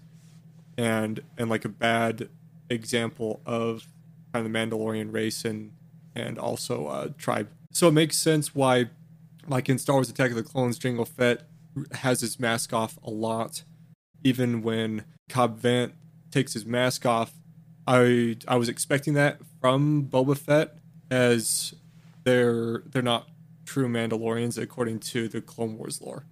and 0.77 1.21
and 1.39 1.49
like 1.49 1.65
a 1.65 1.69
bad 1.69 2.29
example 2.69 3.41
of 3.47 3.87
kind 4.33 4.47
of 4.47 4.53
the 4.53 4.59
Mandalorian 4.59 5.13
race 5.13 5.45
and 5.45 5.73
and 6.15 6.39
also 6.39 6.87
uh, 6.87 7.09
tribe. 7.19 7.49
So 7.73 7.89
it 7.89 7.93
makes 7.93 8.19
sense 8.19 8.55
why, 8.55 8.91
like 9.47 9.69
in 9.69 9.79
Star 9.79 9.97
Wars: 9.97 10.11
Attack 10.11 10.31
of 10.31 10.37
the 10.37 10.43
Clones, 10.43 10.79
Jango 10.79 11.07
Fett 11.07 11.43
has 11.93 12.21
his 12.21 12.41
mask 12.41 12.73
off 12.73 12.99
a 13.05 13.11
lot, 13.11 13.63
even 14.25 14.63
when 14.63 15.05
Cobb 15.29 15.61
Vanth 15.61 15.93
takes 16.31 16.55
his 16.55 16.67
mask 16.67 17.07
off. 17.07 17.35
I 17.87 18.37
I 18.49 18.57
was 18.57 18.69
expecting 18.69 19.15
that 19.15 19.41
from 19.61 20.09
Boba 20.11 20.37
Fett, 20.37 20.79
as 21.11 21.75
they're 22.25 22.83
they're 22.87 23.03
not 23.03 23.29
true 23.65 23.89
Mandalorians 23.89 24.61
according 24.61 24.99
to 24.99 25.29
the 25.29 25.41
Clone 25.41 25.79
Wars 25.79 26.01
lore. 26.01 26.25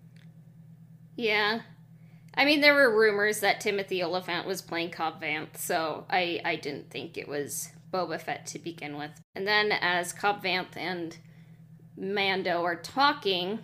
Yeah. 1.18 1.62
I 2.32 2.44
mean, 2.44 2.60
there 2.60 2.75
were 2.75 2.96
rumors 2.96 3.40
that 3.40 3.60
Timothy 3.60 4.00
Olyphant 4.04 4.46
was 4.46 4.62
playing 4.62 4.90
Cobb 4.90 5.20
Vanth, 5.20 5.56
so 5.56 6.06
I, 6.08 6.40
I 6.44 6.54
didn't 6.54 6.90
think 6.90 7.18
it 7.18 7.26
was 7.26 7.72
Boba 7.92 8.20
Fett 8.20 8.46
to 8.46 8.60
begin 8.60 8.96
with. 8.96 9.10
And 9.34 9.44
then 9.44 9.72
as 9.72 10.12
Cobb 10.12 10.44
Vanth 10.44 10.76
and 10.76 11.18
Mando 11.96 12.62
are 12.62 12.76
talking, 12.76 13.58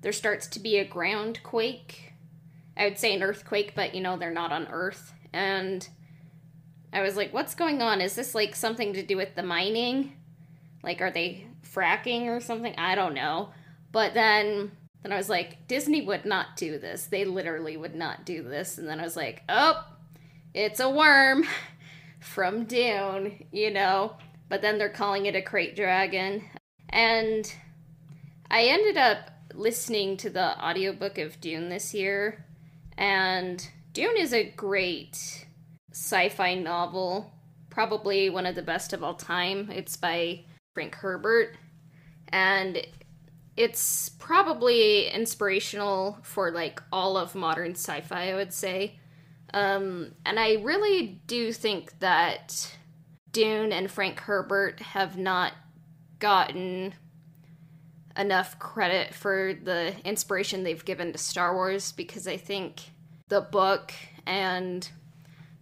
there 0.00 0.12
starts 0.12 0.46
to 0.46 0.58
be 0.58 0.78
a 0.78 0.84
ground 0.86 1.40
quake. 1.42 2.14
I 2.74 2.84
would 2.84 2.98
say 2.98 3.14
an 3.14 3.22
earthquake, 3.22 3.74
but 3.74 3.94
you 3.94 4.00
know, 4.00 4.16
they're 4.16 4.30
not 4.30 4.50
on 4.50 4.66
Earth. 4.68 5.12
And 5.34 5.86
I 6.90 7.02
was 7.02 7.18
like, 7.18 7.34
what's 7.34 7.54
going 7.54 7.82
on? 7.82 8.00
Is 8.00 8.14
this 8.14 8.34
like 8.34 8.56
something 8.56 8.94
to 8.94 9.02
do 9.02 9.18
with 9.18 9.34
the 9.34 9.42
mining? 9.42 10.14
Like, 10.82 11.02
are 11.02 11.10
they 11.10 11.48
fracking 11.70 12.28
or 12.28 12.40
something? 12.40 12.74
I 12.78 12.94
don't 12.94 13.12
know. 13.12 13.50
But 13.92 14.14
then 14.14 14.70
then 15.06 15.12
I 15.12 15.18
was 15.18 15.28
like, 15.28 15.68
Disney 15.68 16.02
would 16.02 16.24
not 16.24 16.56
do 16.56 16.80
this. 16.80 17.06
They 17.06 17.24
literally 17.24 17.76
would 17.76 17.94
not 17.94 18.26
do 18.26 18.42
this. 18.42 18.76
And 18.76 18.88
then 18.88 18.98
I 18.98 19.04
was 19.04 19.14
like, 19.14 19.44
oh, 19.48 19.86
it's 20.52 20.80
a 20.80 20.90
worm 20.90 21.44
from 22.20 22.64
Dune, 22.64 23.46
you 23.52 23.70
know. 23.70 24.16
But 24.48 24.62
then 24.62 24.78
they're 24.78 24.88
calling 24.88 25.26
it 25.26 25.36
a 25.36 25.40
krayt 25.40 25.76
dragon. 25.76 26.42
And 26.88 27.54
I 28.50 28.64
ended 28.64 28.96
up 28.96 29.30
listening 29.54 30.16
to 30.16 30.30
the 30.30 30.60
audiobook 30.60 31.18
of 31.18 31.40
Dune 31.40 31.68
this 31.68 31.94
year. 31.94 32.44
And 32.98 33.64
Dune 33.92 34.16
is 34.16 34.34
a 34.34 34.50
great 34.50 35.46
sci 35.92 36.28
fi 36.30 36.54
novel, 36.56 37.32
probably 37.70 38.28
one 38.28 38.46
of 38.46 38.56
the 38.56 38.62
best 38.62 38.92
of 38.92 39.04
all 39.04 39.14
time. 39.14 39.70
It's 39.70 39.96
by 39.96 40.46
Frank 40.74 40.96
Herbert. 40.96 41.56
And 42.30 42.84
it's 43.56 44.10
probably 44.10 45.08
inspirational 45.08 46.18
for 46.22 46.50
like 46.50 46.82
all 46.92 47.16
of 47.16 47.34
modern 47.34 47.72
sci-fi, 47.72 48.30
I 48.30 48.34
would 48.34 48.52
say. 48.52 48.98
Um, 49.54 50.12
and 50.26 50.38
I 50.38 50.54
really 50.54 51.22
do 51.26 51.52
think 51.52 51.98
that 52.00 52.76
Dune 53.32 53.72
and 53.72 53.90
Frank 53.90 54.20
Herbert 54.20 54.80
have 54.80 55.16
not 55.16 55.52
gotten 56.18 56.94
enough 58.16 58.58
credit 58.58 59.14
for 59.14 59.54
the 59.62 59.94
inspiration 60.04 60.62
they've 60.62 60.84
given 60.84 61.12
to 61.12 61.18
Star 61.18 61.54
Wars 61.54 61.92
because 61.92 62.26
I 62.26 62.36
think 62.36 62.80
the 63.28 63.40
book 63.40 63.92
and 64.26 64.88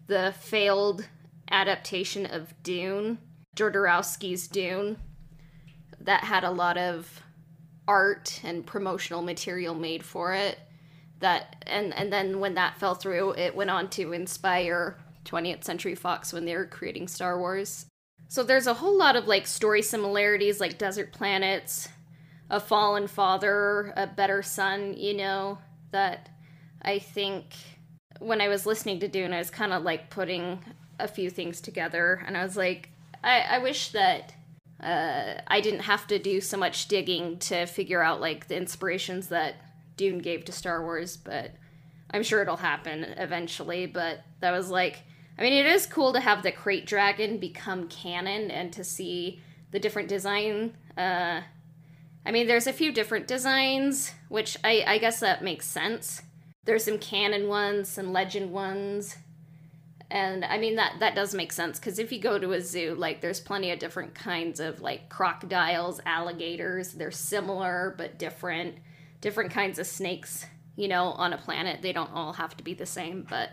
the 0.06 0.34
failed 0.38 1.08
adaptation 1.50 2.26
of 2.26 2.54
Dune, 2.62 3.18
Jodorowsky's 3.56 4.48
Dune, 4.48 4.98
that 6.00 6.24
had 6.24 6.44
a 6.44 6.50
lot 6.50 6.76
of 6.76 7.23
art 7.86 8.40
and 8.42 8.66
promotional 8.66 9.22
material 9.22 9.74
made 9.74 10.04
for 10.04 10.32
it 10.32 10.58
that 11.20 11.56
and 11.66 11.94
and 11.94 12.12
then 12.12 12.40
when 12.40 12.54
that 12.54 12.78
fell 12.78 12.94
through 12.94 13.30
it 13.32 13.54
went 13.54 13.70
on 13.70 13.88
to 13.88 14.12
inspire 14.12 14.96
20th 15.24 15.64
century 15.64 15.94
fox 15.94 16.32
when 16.32 16.44
they 16.44 16.54
were 16.54 16.66
creating 16.66 17.08
star 17.08 17.38
wars. 17.38 17.86
So 18.28 18.42
there's 18.42 18.66
a 18.66 18.74
whole 18.74 18.96
lot 18.96 19.16
of 19.16 19.26
like 19.26 19.46
story 19.46 19.80
similarities 19.80 20.60
like 20.60 20.76
desert 20.76 21.12
planets 21.12 21.88
a 22.50 22.60
fallen 22.60 23.06
father 23.06 23.92
a 23.96 24.06
better 24.06 24.42
son 24.42 24.94
you 24.96 25.14
know 25.14 25.58
that 25.92 26.28
i 26.82 26.98
think 26.98 27.54
when 28.18 28.40
i 28.40 28.48
was 28.48 28.66
listening 28.66 29.00
to 29.00 29.08
dune 29.08 29.32
i 29.32 29.38
was 29.38 29.50
kind 29.50 29.72
of 29.72 29.82
like 29.82 30.10
putting 30.10 30.58
a 31.00 31.08
few 31.08 31.30
things 31.30 31.60
together 31.60 32.22
and 32.26 32.36
i 32.36 32.44
was 32.44 32.56
like 32.56 32.90
i, 33.22 33.40
I 33.40 33.58
wish 33.58 33.92
that 33.92 34.34
uh, 34.82 35.34
I 35.46 35.60
didn't 35.60 35.80
have 35.80 36.06
to 36.08 36.18
do 36.18 36.40
so 36.40 36.56
much 36.56 36.88
digging 36.88 37.38
to 37.40 37.66
figure 37.66 38.02
out 38.02 38.20
like 38.20 38.48
the 38.48 38.56
inspirations 38.56 39.28
that 39.28 39.56
Dune 39.96 40.18
gave 40.18 40.44
to 40.44 40.52
Star 40.52 40.82
Wars, 40.82 41.16
but 41.16 41.52
I'm 42.10 42.22
sure 42.22 42.42
it'll 42.42 42.56
happen 42.56 43.04
eventually. 43.16 43.86
But 43.86 44.20
that 44.40 44.50
was 44.50 44.70
like, 44.70 45.02
I 45.38 45.42
mean, 45.42 45.52
it 45.52 45.66
is 45.66 45.86
cool 45.86 46.12
to 46.12 46.20
have 46.20 46.42
the 46.42 46.52
krayt 46.52 46.86
dragon 46.86 47.38
become 47.38 47.88
canon 47.88 48.50
and 48.50 48.72
to 48.72 48.84
see 48.84 49.40
the 49.70 49.78
different 49.80 50.08
design. 50.08 50.76
Uh, 50.96 51.40
I 52.26 52.30
mean, 52.30 52.46
there's 52.46 52.66
a 52.66 52.72
few 52.72 52.92
different 52.92 53.26
designs, 53.26 54.12
which 54.28 54.56
I, 54.64 54.84
I 54.86 54.98
guess 54.98 55.20
that 55.20 55.42
makes 55.42 55.66
sense. 55.66 56.22
There's 56.64 56.84
some 56.84 56.98
canon 56.98 57.48
ones, 57.48 57.88
some 57.88 58.12
legend 58.12 58.50
ones, 58.52 59.16
and 60.14 60.44
i 60.44 60.56
mean 60.56 60.76
that 60.76 60.94
that 61.00 61.14
does 61.14 61.35
make 61.35 61.52
sense 61.52 61.78
because 61.78 61.99
if 61.99 62.11
you 62.12 62.21
go 62.21 62.38
to 62.38 62.52
a 62.52 62.61
zoo 62.61 62.94
like 62.94 63.21
there's 63.21 63.40
plenty 63.40 63.71
of 63.71 63.78
different 63.78 64.14
kinds 64.14 64.61
of 64.61 64.80
like 64.80 65.09
crocodiles 65.09 66.00
alligators. 66.06 66.92
They're 66.92 67.11
similar 67.11 67.94
but 67.99 68.18
different 68.18 68.76
different 69.21 69.50
kinds 69.50 69.78
of 69.78 69.87
snakes 69.87 70.47
you 70.76 70.88
know 70.88 71.06
on 71.06 71.33
a 71.33 71.38
planet. 71.38 71.83
They 71.83 71.92
don't 71.92 72.12
all 72.12 72.33
have 72.33 72.56
to 72.56 72.64
be 72.64 72.73
the 72.73 72.87
same 72.87 73.26
but 73.28 73.50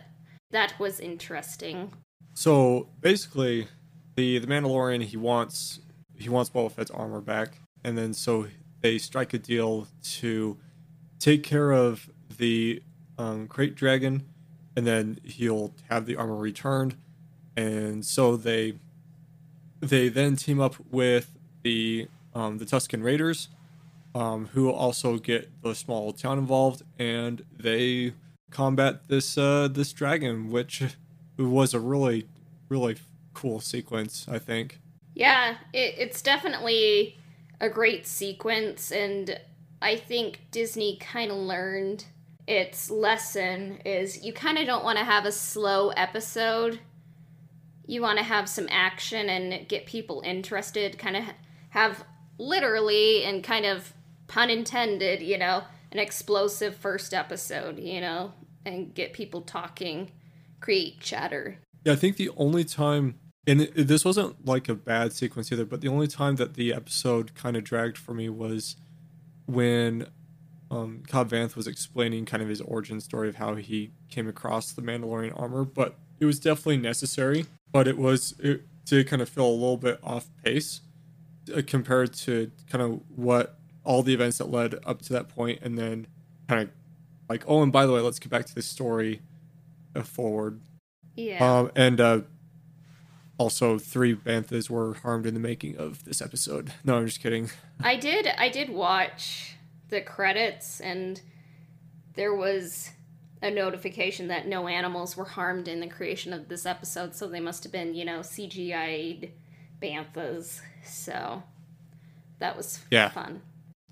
that 0.52 0.74
was 0.80 1.00
interesting. 1.00 1.94
So 2.34 2.90
basically 3.02 3.68
the 4.16 4.40
the 4.40 4.48
mandalorian 4.48 5.04
he 5.04 5.18
wants 5.18 5.80
he 6.16 6.30
wants 6.30 6.50
Boba 6.50 6.72
Fett's 6.72 6.92
armor 6.92 7.22
back 7.22 7.58
and 7.84 7.98
then 7.98 8.14
so 8.14 8.48
they 8.82 8.98
strike 8.98 9.34
a 9.34 9.40
deal 9.40 9.88
to 10.04 10.58
take 11.20 11.44
care 11.44 11.72
of 11.72 12.10
the 12.38 12.82
um, 13.18 13.48
krayt 13.48 13.76
dragon 13.76 14.28
and 14.76 14.86
then 14.88 15.20
he'll 15.24 15.74
have 15.90 16.06
the 16.06 16.16
armor 16.16 16.36
returned 16.36 16.96
and 17.56 18.06
so 18.06 18.36
they 18.36 18.74
they 19.80 20.10
then 20.10 20.36
team 20.36 20.60
up 20.60 20.76
with 20.92 21.38
the 21.64 22.08
um, 22.34 22.60
the 22.60 22.66
Tusken 22.66 23.04
Raiders, 23.04 23.50
um, 24.16 24.48
who 24.54 24.72
also 24.72 25.18
get 25.18 25.50
the 25.62 25.76
small 25.76 26.14
town 26.14 26.38
involved, 26.38 26.84
and 26.98 27.44
they 27.56 28.14
combat 28.52 29.08
this 29.08 29.38
uh, 29.38 29.68
this 29.68 29.92
dragon, 29.92 30.50
which 30.50 30.84
was 31.38 31.74
a 31.74 31.80
really 31.80 32.28
really 32.70 32.98
cool 33.34 33.60
sequence, 33.60 34.28
I 34.30 34.40
think. 34.40 34.80
Yeah, 35.14 35.58
it, 35.74 35.96
it's 35.98 36.22
definitely 36.22 37.18
a 37.60 37.70
great 37.70 38.08
sequence, 38.08 38.92
and 38.92 39.40
I 39.82 39.96
think 39.98 40.42
Disney 40.52 40.98
kind 40.98 41.32
of 41.32 41.38
learned 41.38 42.06
its 42.52 42.92
lesson 42.92 43.80
is 43.86 44.26
you 44.26 44.34
kind 44.34 44.58
of 44.58 44.66
don't 44.66 44.84
want 44.84 44.98
to 44.98 45.06
have 45.06 45.24
a 45.24 45.32
slow 45.32 45.88
episode. 45.92 46.82
You 47.86 48.02
want 48.02 48.18
to 48.18 48.26
have 48.26 48.50
some 48.50 48.68
action 48.70 49.30
and 49.30 49.70
get 49.70 49.86
people 49.86 50.22
interested, 50.26 51.00
kind 51.00 51.16
of 51.16 51.24
have 51.70 52.04
literally 52.38 53.24
and 53.24 53.42
kind 53.42 53.66
of 53.66 53.94
pun 54.28 54.50
intended, 54.50 55.22
you 55.22 55.38
know, 55.38 55.64
an 55.94 56.00
explosive 56.00 56.76
first 56.76 57.14
episode, 57.14 57.80
you 57.80 58.02
know, 58.02 58.34
and 58.66 58.94
get 58.94 59.14
people 59.14 59.44
talking, 59.44 60.12
create 60.60 61.00
chatter. 61.00 61.58
Yeah, 61.86 61.94
I 61.94 61.96
think 61.96 62.18
the 62.18 62.32
only 62.36 62.66
time 62.66 63.18
and 63.48 63.62
this 63.62 64.04
wasn't 64.04 64.46
like 64.46 64.68
a 64.68 64.76
bad 64.76 65.14
sequence 65.14 65.54
either, 65.54 65.66
but 65.66 65.80
the 65.80 65.88
only 65.88 66.08
time 66.08 66.36
that 66.36 66.56
the 66.56 66.74
episode 66.74 67.34
kind 67.34 67.56
of 67.56 67.64
dragged 67.64 67.98
for 67.98 68.14
me 68.14 68.28
was 68.28 68.76
when 69.46 70.08
um, 70.72 71.04
Cobb 71.06 71.30
Vanth 71.30 71.56
was 71.58 71.68
explaining 71.68 72.26
kind 72.26 72.42
of 72.42 72.48
his 72.48 72.62
origin 72.62 73.02
story 73.02 73.28
of 73.28 73.36
how 73.36 73.56
he 73.56 73.92
came 74.10 74.30
across 74.30 74.72
the 74.72 74.82
Mandalorian 74.82 75.38
armor, 75.40 75.66
but 75.66 75.96
it 76.20 76.26
was 76.26 76.40
definitely 76.40 76.78
necessary. 76.78 77.46
But 77.72 77.88
it 77.90 77.98
was 77.98 78.34
it 78.40 78.62
did 78.86 79.08
kind 79.08 79.22
of 79.22 79.28
feel 79.28 79.46
a 79.46 79.52
little 79.52 79.78
bit 79.78 80.00
off 80.02 80.30
pace 80.44 80.82
uh, 81.54 81.62
compared 81.68 82.14
to 82.14 82.52
kind 82.70 82.82
of 82.82 83.02
what 83.14 83.60
all 83.84 84.02
the 84.02 84.14
events 84.14 84.38
that 84.38 84.50
led 84.50 84.76
up 84.86 85.02
to 85.04 85.14
that 85.14 85.28
point, 85.28 85.60
and 85.62 85.78
then 85.78 86.08
kind 86.48 86.64
of 86.64 86.70
like, 87.28 87.44
oh, 87.48 87.62
and 87.62 87.74
by 87.74 87.86
the 87.86 87.92
way, 87.92 88.00
let's 88.00 88.20
get 88.20 88.30
back 88.30 88.46
to 88.46 88.56
the 88.56 88.62
story 88.62 89.22
uh, 89.94 90.04
forward. 90.04 90.62
Yeah. 91.16 91.60
Um, 91.60 91.72
and 91.76 92.00
uh, 92.00 92.22
also, 93.38 93.78
three 93.78 94.16
banthas 94.16 94.70
were 94.70 94.94
harmed 94.94 95.26
in 95.26 95.34
the 95.34 95.40
making 95.42 95.76
of 95.78 96.06
this 96.06 96.22
episode. 96.22 96.72
No, 96.86 96.96
I'm 96.96 97.08
just 97.08 97.22
kidding. 97.22 97.50
I 97.82 97.98
did. 97.98 98.28
I 98.38 98.48
did 98.48 98.70
watch 98.70 99.56
the 99.92 100.02
credits 100.02 100.80
and 100.82 101.22
there 102.16 102.34
was 102.34 102.90
a 103.42 103.52
notification 103.52 104.28
that 104.30 104.48
no 104.48 104.68
animals 104.68 105.16
were 105.16 105.26
harmed 105.26 105.68
in 105.68 105.80
the 105.80 105.88
creation 105.88 106.34
of 106.34 106.48
this 106.48 106.66
episode, 106.66 107.16
so 107.16 107.28
they 107.28 107.40
must 107.40 107.64
have 107.64 107.72
been, 107.72 107.94
you 107.96 108.06
know, 108.06 108.20
CGI'd 108.20 109.32
banthas. 109.82 110.62
So 110.84 111.44
that 112.40 112.56
was 112.56 112.80
yeah. 112.92 113.10
fun. 113.10 113.42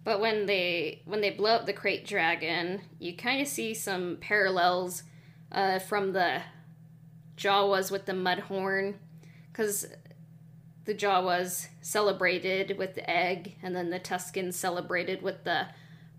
But 0.03 0.19
when 0.19 0.45
they 0.45 1.01
when 1.05 1.21
they 1.21 1.31
blow 1.31 1.51
up 1.51 1.65
the 1.65 1.73
krayt 1.73 2.05
dragon, 2.05 2.81
you 2.99 3.15
kind 3.15 3.41
of 3.41 3.47
see 3.47 3.73
some 3.73 4.17
parallels 4.21 5.03
uh, 5.51 5.79
from 5.79 6.13
the 6.13 6.41
Jawas 7.37 7.91
with 7.91 8.05
the 8.05 8.13
Mudhorn, 8.13 8.95
because 9.51 9.87
the 10.85 10.93
Jawas 10.93 11.67
celebrated 11.81 12.77
with 12.77 12.95
the 12.95 13.09
egg, 13.09 13.55
and 13.61 13.75
then 13.75 13.89
the 13.89 13.99
Tuskens 13.99 14.53
celebrated 14.53 15.21
with 15.21 15.43
the 15.43 15.67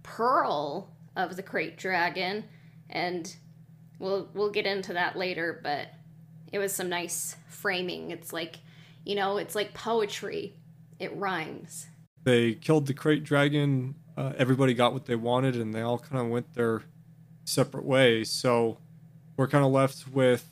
pearl 0.02 0.90
of 1.16 1.36
the 1.36 1.42
krayt 1.42 1.76
dragon, 1.76 2.44
and 2.88 3.36
we'll 3.98 4.28
we'll 4.34 4.50
get 4.50 4.66
into 4.66 4.92
that 4.94 5.16
later. 5.16 5.60
But 5.62 5.88
it 6.52 6.58
was 6.58 6.72
some 6.72 6.88
nice 6.88 7.36
framing. 7.48 8.10
It's 8.10 8.32
like 8.32 8.58
you 9.04 9.14
know, 9.14 9.38
it's 9.38 9.54
like 9.54 9.74
poetry. 9.74 10.54
It 10.98 11.16
rhymes. 11.16 11.86
They 12.24 12.54
killed 12.54 12.86
the 12.86 12.94
krayt 12.94 13.24
dragon. 13.24 13.94
Uh, 14.16 14.32
everybody 14.36 14.74
got 14.74 14.92
what 14.92 15.06
they 15.06 15.16
wanted, 15.16 15.56
and 15.56 15.74
they 15.74 15.80
all 15.80 15.98
kind 15.98 16.20
of 16.20 16.30
went 16.30 16.54
their 16.54 16.82
separate 17.44 17.84
ways. 17.84 18.30
So 18.30 18.78
we're 19.36 19.48
kind 19.48 19.64
of 19.64 19.72
left 19.72 20.08
with 20.08 20.46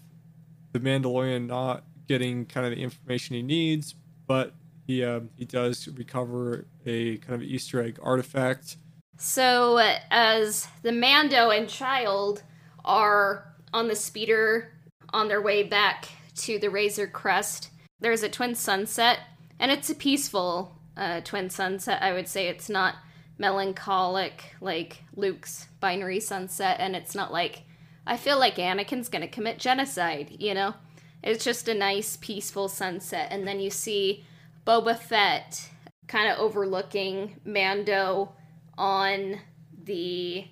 the 0.72 0.80
Mandalorian 0.80 1.46
not 1.46 1.84
getting 2.06 2.46
kind 2.46 2.66
of 2.66 2.72
the 2.72 2.82
information 2.82 3.36
he 3.36 3.42
needs, 3.42 3.94
but 4.26 4.54
he 4.86 5.04
uh, 5.04 5.20
he 5.36 5.44
does 5.44 5.86
recover 5.88 6.66
a 6.86 7.18
kind 7.18 7.34
of 7.34 7.42
Easter 7.42 7.82
egg 7.82 7.98
artifact. 8.02 8.78
So 9.20 9.78
as 10.12 10.68
the 10.82 10.92
Mando 10.92 11.50
and 11.50 11.68
Child 11.68 12.44
are 12.84 13.52
on 13.74 13.88
the 13.88 13.96
speeder 13.96 14.72
on 15.12 15.26
their 15.26 15.42
way 15.42 15.64
back 15.64 16.08
to 16.36 16.60
the 16.60 16.70
Razor 16.70 17.08
Crest, 17.08 17.70
there's 17.98 18.22
a 18.22 18.28
twin 18.28 18.54
sunset, 18.54 19.18
and 19.58 19.72
it's 19.72 19.90
a 19.90 19.94
peaceful 19.96 20.78
uh, 20.96 21.20
twin 21.22 21.50
sunset. 21.50 22.00
I 22.00 22.12
would 22.12 22.28
say 22.28 22.46
it's 22.46 22.68
not 22.68 22.94
melancholic 23.38 24.54
like 24.60 25.02
Luke's 25.16 25.66
binary 25.80 26.20
sunset, 26.20 26.76
and 26.78 26.94
it's 26.94 27.16
not 27.16 27.32
like 27.32 27.62
I 28.06 28.16
feel 28.16 28.38
like 28.38 28.54
Anakin's 28.54 29.08
gonna 29.08 29.26
commit 29.26 29.58
genocide, 29.58 30.36
you 30.38 30.54
know? 30.54 30.74
It's 31.24 31.44
just 31.44 31.66
a 31.66 31.74
nice, 31.74 32.16
peaceful 32.16 32.68
sunset, 32.68 33.32
and 33.32 33.48
then 33.48 33.58
you 33.58 33.70
see 33.70 34.24
Boba 34.64 34.96
Fett 34.96 35.70
kind 36.06 36.30
of 36.30 36.38
overlooking 36.38 37.40
Mando 37.44 38.32
on 38.78 39.40
the 39.84 40.46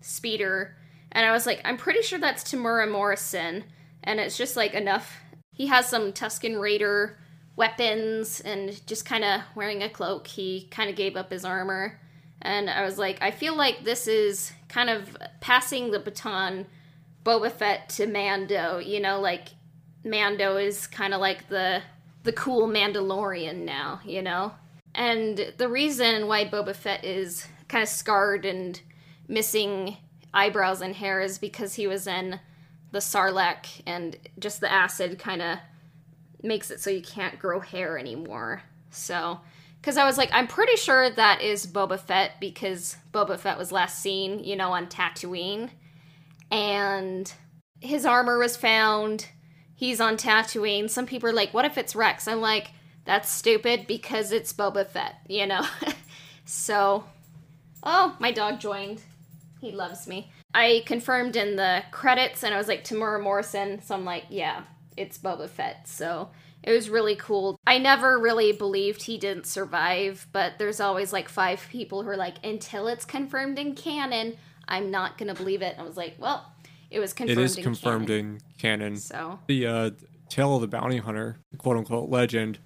speeder, 0.00 0.76
and 1.12 1.24
I 1.24 1.30
was 1.30 1.46
like, 1.46 1.60
I'm 1.64 1.76
pretty 1.76 2.02
sure 2.02 2.18
that's 2.18 2.42
Temuera 2.42 2.90
Morrison, 2.90 3.64
and 4.02 4.18
it's 4.18 4.36
just 4.36 4.56
like 4.56 4.74
enough. 4.74 5.16
He 5.52 5.68
has 5.68 5.86
some 5.86 6.12
Tusken 6.12 6.60
Raider 6.60 7.18
weapons 7.56 8.40
and 8.40 8.84
just 8.86 9.04
kind 9.04 9.22
of 9.22 9.42
wearing 9.54 9.82
a 9.82 9.90
cloak. 9.90 10.26
He 10.26 10.66
kind 10.70 10.88
of 10.88 10.96
gave 10.96 11.16
up 11.16 11.30
his 11.30 11.44
armor. 11.44 12.00
And 12.40 12.70
I 12.70 12.82
was 12.84 12.96
like, 12.96 13.18
I 13.20 13.30
feel 13.30 13.54
like 13.54 13.84
this 13.84 14.06
is 14.06 14.52
kind 14.68 14.88
of 14.88 15.14
passing 15.40 15.90
the 15.90 15.98
baton 15.98 16.66
Boba 17.22 17.52
Fett 17.52 17.90
to 17.90 18.06
Mando, 18.06 18.78
you 18.78 18.98
know, 18.98 19.20
like 19.20 19.48
Mando 20.04 20.56
is 20.56 20.86
kind 20.86 21.12
of 21.12 21.20
like 21.20 21.48
the 21.48 21.82
the 22.22 22.32
cool 22.32 22.66
Mandalorian 22.66 23.64
now, 23.64 24.00
you 24.04 24.22
know? 24.22 24.52
And 24.94 25.52
the 25.56 25.68
reason 25.68 26.26
why 26.26 26.44
Boba 26.46 26.74
Fett 26.74 27.04
is 27.04 27.46
kind 27.68 27.82
of 27.82 27.88
scarred 27.88 28.44
and 28.44 28.80
missing 29.28 29.96
eyebrows 30.34 30.80
and 30.80 30.94
hair 30.94 31.20
is 31.20 31.38
because 31.38 31.74
he 31.74 31.86
was 31.86 32.06
in 32.06 32.40
the 32.92 32.98
Sarlacc 32.98 33.82
and 33.86 34.16
just 34.38 34.60
the 34.60 34.70
acid 34.70 35.18
kind 35.18 35.42
of 35.42 35.58
makes 36.42 36.70
it 36.70 36.80
so 36.80 36.90
you 36.90 37.02
can't 37.02 37.38
grow 37.38 37.60
hair 37.60 37.98
anymore. 37.98 38.62
So, 38.90 39.40
because 39.80 39.96
I 39.96 40.04
was 40.04 40.18
like, 40.18 40.30
I'm 40.32 40.46
pretty 40.46 40.76
sure 40.76 41.10
that 41.10 41.40
is 41.40 41.66
Boba 41.66 41.98
Fett 41.98 42.32
because 42.40 42.96
Boba 43.12 43.38
Fett 43.38 43.58
was 43.58 43.72
last 43.72 44.00
seen, 44.00 44.42
you 44.42 44.56
know, 44.56 44.72
on 44.72 44.88
Tatooine. 44.88 45.70
And 46.50 47.32
his 47.80 48.04
armor 48.04 48.38
was 48.38 48.56
found. 48.56 49.28
He's 49.74 50.00
on 50.00 50.16
Tatooine. 50.16 50.90
Some 50.90 51.06
people 51.06 51.30
are 51.30 51.34
like, 51.34 51.54
what 51.54 51.64
if 51.64 51.78
it's 51.78 51.96
Rex? 51.96 52.26
I'm 52.28 52.40
like, 52.40 52.72
that's 53.10 53.28
stupid 53.28 53.88
because 53.88 54.30
it's 54.30 54.52
Boba 54.52 54.86
Fett, 54.86 55.16
you 55.26 55.44
know? 55.44 55.66
so, 56.44 57.02
oh, 57.82 58.16
my 58.20 58.30
dog 58.30 58.60
joined. 58.60 59.02
He 59.60 59.72
loves 59.72 60.06
me. 60.06 60.30
I 60.54 60.84
confirmed 60.86 61.34
in 61.34 61.56
the 61.56 61.82
credits 61.90 62.44
and 62.44 62.54
I 62.54 62.56
was 62.56 62.68
like, 62.68 62.84
Temuera 62.84 63.20
Morrison. 63.20 63.82
So 63.82 63.96
I'm 63.96 64.04
like, 64.04 64.26
yeah, 64.28 64.62
it's 64.96 65.18
Boba 65.18 65.48
Fett. 65.50 65.88
So 65.88 66.30
it 66.62 66.70
was 66.70 66.88
really 66.88 67.16
cool. 67.16 67.58
I 67.66 67.78
never 67.78 68.16
really 68.16 68.52
believed 68.52 69.02
he 69.02 69.18
didn't 69.18 69.46
survive, 69.46 70.28
but 70.30 70.60
there's 70.60 70.78
always 70.78 71.12
like 71.12 71.28
five 71.28 71.66
people 71.68 72.04
who 72.04 72.10
are 72.10 72.16
like, 72.16 72.36
until 72.44 72.86
it's 72.86 73.04
confirmed 73.04 73.58
in 73.58 73.74
canon, 73.74 74.36
I'm 74.68 74.92
not 74.92 75.18
gonna 75.18 75.34
believe 75.34 75.62
it. 75.62 75.72
And 75.72 75.82
I 75.82 75.84
was 75.84 75.96
like, 75.96 76.14
well, 76.16 76.52
it 76.92 77.00
was 77.00 77.12
confirmed. 77.12 77.40
It 77.40 77.42
is 77.42 77.56
in 77.56 77.64
confirmed 77.64 78.06
canon. 78.06 78.24
in 78.24 78.40
canon. 78.56 78.96
So 78.98 79.40
The 79.48 79.66
uh, 79.66 79.90
Tale 80.28 80.54
of 80.54 80.60
the 80.60 80.68
Bounty 80.68 80.98
Hunter, 80.98 81.38
quote 81.58 81.76
unquote 81.76 82.08
legend, 82.08 82.60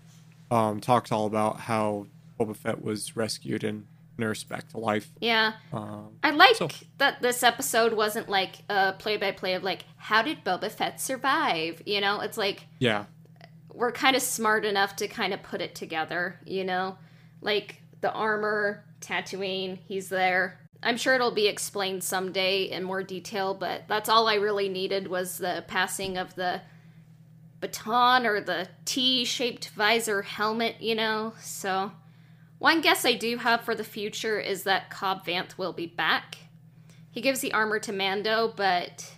um, 0.50 0.80
talks 0.80 1.11
all 1.12 1.26
about 1.26 1.61
how 1.61 2.07
Boba 2.38 2.57
Fett 2.57 2.83
was 2.83 3.16
rescued 3.16 3.64
and 3.64 3.87
nursed 4.16 4.48
back 4.48 4.68
to 4.68 4.78
life. 4.78 5.11
yeah, 5.20 5.54
Um, 5.72 6.11
I 6.22 6.30
like 6.30 6.54
So- 6.57 6.68
that 6.98 7.20
this 7.20 7.42
episode 7.42 7.92
wasn't 7.94 8.28
like 8.28 8.62
a 8.68 8.92
play-by-play 8.98 9.54
of 9.54 9.62
like 9.64 9.85
how 9.96 10.22
did 10.22 10.44
Boba 10.44 10.70
Fett 10.70 11.00
survive? 11.00 11.83
You 11.85 12.00
know, 12.00 12.20
it's 12.20 12.38
like 12.38 12.66
yeah, 12.78 13.07
we're 13.72 13.90
kind 13.92 14.14
of 14.14 14.22
smart 14.22 14.64
enough 14.64 14.94
to 14.96 15.09
kind 15.09 15.35
of 15.35 15.42
put 15.42 15.61
it 15.61 15.74
together, 15.74 16.38
you 16.44 16.62
know? 16.64 16.96
Like 17.40 17.83
the 18.02 18.12
armor, 18.12 18.85
Tatooine, 19.00 19.78
he's 19.88 20.09
there. 20.11 20.61
I'm 20.83 20.96
sure 20.96 21.14
it'll 21.14 21.30
be 21.33 21.48
explained 21.48 22.04
someday 22.04 22.64
in 22.70 22.85
more 22.85 23.02
detail, 23.02 23.54
but 23.54 23.83
that's 23.88 24.09
all 24.09 24.28
I 24.28 24.35
really 24.35 24.68
needed 24.68 25.09
was 25.09 25.38
the 25.38 25.64
passing 25.66 26.16
of 26.18 26.35
the 26.37 26.61
baton 27.64 28.27
or 28.27 28.42
the 28.42 28.68
T 28.85 29.24
shaped 29.24 29.70
visor 29.70 30.20
helmet, 30.20 30.77
you 30.81 30.94
know? 30.94 31.33
So, 31.40 31.92
one 32.59 32.83
guess 32.83 33.07
I 33.07 33.14
do 33.14 33.38
have 33.38 33.62
for 33.62 33.74
the 33.74 33.85
future 33.85 34.38
is 34.38 34.64
that 34.64 34.90
Cobb 34.90 35.24
Vanth 35.24 35.57
will 35.57 35.72
be 35.72 35.87
back. 35.87 36.37
He 37.11 37.22
gives 37.22 37.40
the 37.40 37.55
armor 37.55 37.79
to 37.79 37.92
Mando, 37.92 38.53
but 38.55 39.14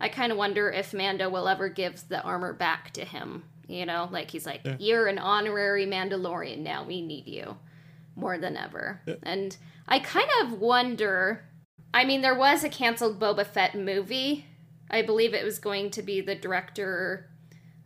I 0.00 0.08
kind 0.08 0.30
of 0.30 0.38
wonder 0.38 0.70
if 0.70 0.94
Mando 0.94 1.28
will 1.28 1.48
ever 1.48 1.68
give 1.68 2.08
the 2.08 2.22
armor 2.22 2.52
back 2.52 2.92
to 2.92 3.04
him. 3.04 3.42
You 3.66 3.84
know, 3.84 4.08
like 4.12 4.30
he's 4.30 4.46
like, 4.46 4.60
Yeah. 4.64 4.76
"You're 4.78 5.08
an 5.08 5.18
honorary 5.18 5.84
Mandalorian 5.84 6.58
now. 6.58 6.84
We 6.84 7.02
need 7.02 7.26
you 7.26 7.58
more 8.14 8.38
than 8.38 8.56
ever." 8.56 9.02
Yeah. 9.06 9.16
And 9.24 9.56
I 9.88 9.98
kind 9.98 10.30
of 10.42 10.60
wonder. 10.60 11.44
I 11.92 12.04
mean, 12.04 12.20
there 12.22 12.34
was 12.34 12.62
a 12.62 12.68
canceled 12.68 13.18
Boba 13.18 13.44
Fett 13.44 13.74
movie. 13.74 14.46
I 14.88 15.02
believe 15.02 15.34
it 15.34 15.44
was 15.44 15.58
going 15.58 15.90
to 15.90 16.02
be 16.02 16.20
the 16.20 16.34
director 16.34 17.27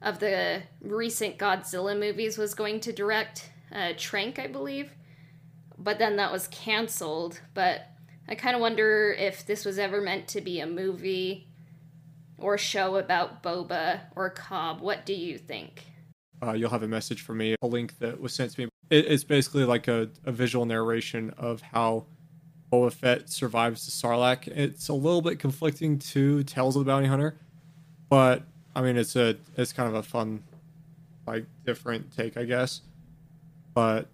of 0.02 0.18
the 0.18 0.62
recent 0.80 1.38
Godzilla 1.38 1.98
movies 1.98 2.36
was 2.36 2.54
going 2.54 2.80
to 2.80 2.92
direct 2.92 3.50
uh, 3.74 3.92
Trank, 3.96 4.38
I 4.38 4.46
believe. 4.46 4.90
But 5.78 5.98
then 5.98 6.16
that 6.16 6.32
was 6.32 6.48
canceled. 6.48 7.40
But 7.54 7.86
I 8.28 8.34
kind 8.34 8.54
of 8.54 8.60
wonder 8.60 9.14
if 9.18 9.46
this 9.46 9.64
was 9.64 9.78
ever 9.78 10.00
meant 10.00 10.28
to 10.28 10.40
be 10.40 10.60
a 10.60 10.66
movie 10.66 11.48
or 12.38 12.58
show 12.58 12.96
about 12.96 13.42
Boba 13.42 14.00
or 14.16 14.30
Cobb. 14.30 14.80
What 14.80 15.06
do 15.06 15.14
you 15.14 15.38
think? 15.38 15.84
uh, 16.42 16.52
you'll 16.52 16.70
have 16.70 16.82
a 16.82 16.88
message 16.88 17.22
from 17.22 17.38
me, 17.38 17.54
a 17.62 17.66
link 17.66 17.98
that 17.98 18.20
was 18.20 18.34
sent 18.34 18.52
to 18.52 18.62
me. 18.62 18.68
It, 18.90 19.06
it's 19.06 19.24
basically 19.24 19.64
like 19.64 19.88
a, 19.88 20.10
a 20.24 20.32
visual 20.32 20.66
narration 20.66 21.30
of 21.38 21.62
how 21.62 22.06
Boba 22.72 22.92
Fett 22.92 23.30
survives 23.30 23.86
the 23.86 23.92
Sarlacc. 23.92 24.48
It's 24.48 24.88
a 24.88 24.94
little 24.94 25.22
bit 25.22 25.38
conflicting 25.38 25.98
to 25.98 26.42
Tales 26.42 26.76
of 26.76 26.84
the 26.84 26.90
Bounty 26.90 27.06
Hunter, 27.06 27.38
but 28.08 28.42
I 28.74 28.82
mean 28.82 28.96
it's 28.96 29.16
a 29.16 29.36
it's 29.56 29.72
kind 29.72 29.88
of 29.88 29.94
a 29.94 30.02
fun, 30.02 30.42
like 31.26 31.44
different 31.64 32.14
take, 32.16 32.36
I 32.36 32.44
guess. 32.44 32.80
But 33.74 34.08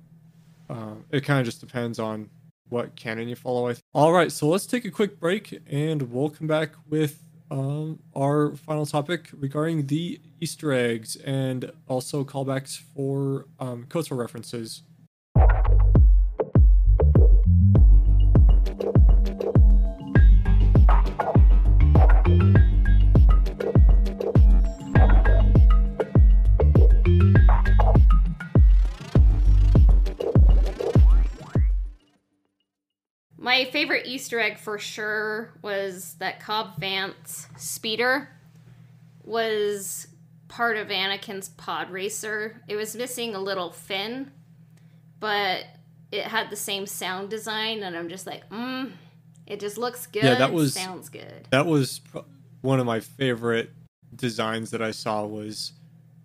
uh, 0.70 0.94
it 1.10 1.22
kind 1.22 1.40
of 1.40 1.46
just 1.46 1.60
depends 1.60 1.98
on 1.98 2.28
what 2.68 2.94
canon 2.96 3.28
you 3.28 3.36
follow. 3.36 3.68
I 3.68 3.74
think. 3.74 3.84
All 3.94 4.12
right, 4.12 4.30
so 4.30 4.48
let's 4.48 4.66
take 4.66 4.84
a 4.84 4.90
quick 4.90 5.18
break, 5.18 5.58
and 5.70 6.02
we'll 6.12 6.30
come 6.30 6.46
back 6.46 6.72
with 6.88 7.22
um, 7.50 7.98
our 8.14 8.54
final 8.56 8.86
topic 8.86 9.30
regarding 9.32 9.86
the 9.86 10.20
Easter 10.40 10.72
eggs 10.72 11.16
and 11.16 11.72
also 11.88 12.24
callbacks 12.24 12.78
for 12.94 13.46
um, 13.58 13.86
references. 14.10 14.82
Favorite 33.78 34.06
Easter 34.06 34.40
egg 34.40 34.58
for 34.58 34.76
sure 34.76 35.52
was 35.62 36.14
that 36.18 36.40
Cobb 36.40 36.80
Vanth 36.80 37.46
speeder 37.56 38.28
was 39.24 40.08
part 40.48 40.76
of 40.76 40.88
Anakin's 40.88 41.50
pod 41.50 41.88
racer. 41.92 42.60
It 42.66 42.74
was 42.74 42.96
missing 42.96 43.36
a 43.36 43.38
little 43.38 43.70
fin, 43.70 44.32
but 45.20 45.64
it 46.10 46.24
had 46.24 46.50
the 46.50 46.56
same 46.56 46.86
sound 46.86 47.30
design, 47.30 47.84
and 47.84 47.96
I'm 47.96 48.08
just 48.08 48.26
like, 48.26 48.48
mm, 48.50 48.90
it 49.46 49.60
just 49.60 49.78
looks 49.78 50.08
good. 50.08 50.24
Yeah, 50.24 50.34
that 50.34 50.52
was- 50.52 50.74
sounds 50.74 51.08
good. 51.08 51.46
That 51.50 51.66
was 51.66 52.00
one 52.62 52.80
of 52.80 52.86
my 52.86 52.98
favorite 52.98 53.70
designs 54.12 54.72
that 54.72 54.82
I 54.82 54.90
saw 54.90 55.24
was 55.24 55.70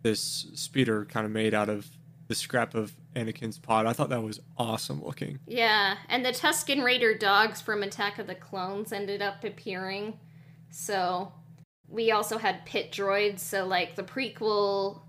this 0.01 0.47
speeder 0.55 1.05
kind 1.05 1.27
of 1.27 1.31
made 1.31 1.53
out 1.53 1.69
of 1.69 1.87
the 2.33 2.39
scrap 2.39 2.73
of 2.73 2.91
Anakin's 3.15 3.59
pod. 3.59 3.85
I 3.85 3.93
thought 3.93 4.09
that 4.09 4.23
was 4.23 4.39
awesome 4.57 5.03
looking. 5.03 5.39
Yeah, 5.45 5.97
and 6.09 6.25
the 6.25 6.31
Tusken 6.31 6.83
Raider 6.83 7.13
dogs 7.15 7.61
from 7.61 7.83
Attack 7.83 8.17
of 8.17 8.25
the 8.25 8.33
Clones 8.33 8.91
ended 8.91 9.21
up 9.21 9.43
appearing. 9.43 10.19
So 10.71 11.31
we 11.87 12.11
also 12.11 12.39
had 12.39 12.65
pit 12.65 12.91
droids, 12.91 13.39
so 13.39 13.67
like 13.67 13.95
the 13.95 14.03
prequel 14.03 15.01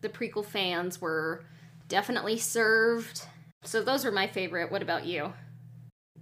the 0.00 0.08
prequel 0.08 0.44
fans 0.44 1.00
were 1.00 1.44
definitely 1.88 2.38
served. 2.38 3.26
So 3.62 3.82
those 3.82 4.04
were 4.04 4.10
my 4.10 4.26
favorite. 4.26 4.72
What 4.72 4.82
about 4.82 5.04
you? 5.06 5.34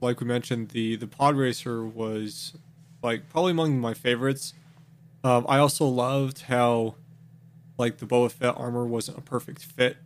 Like 0.00 0.20
we 0.20 0.26
mentioned, 0.26 0.70
the 0.70 0.96
the 0.96 1.06
pod 1.06 1.36
racer 1.36 1.86
was 1.86 2.52
like 3.02 3.30
probably 3.30 3.52
among 3.52 3.80
my 3.80 3.94
favorites. 3.94 4.52
Um, 5.24 5.46
I 5.48 5.56
also 5.58 5.86
loved 5.86 6.42
how 6.42 6.96
like 7.78 7.96
the 7.96 8.06
Boba 8.06 8.30
Fett 8.30 8.54
armor 8.58 8.84
wasn't 8.84 9.16
a 9.16 9.22
perfect 9.22 9.64
fit, 9.64 9.96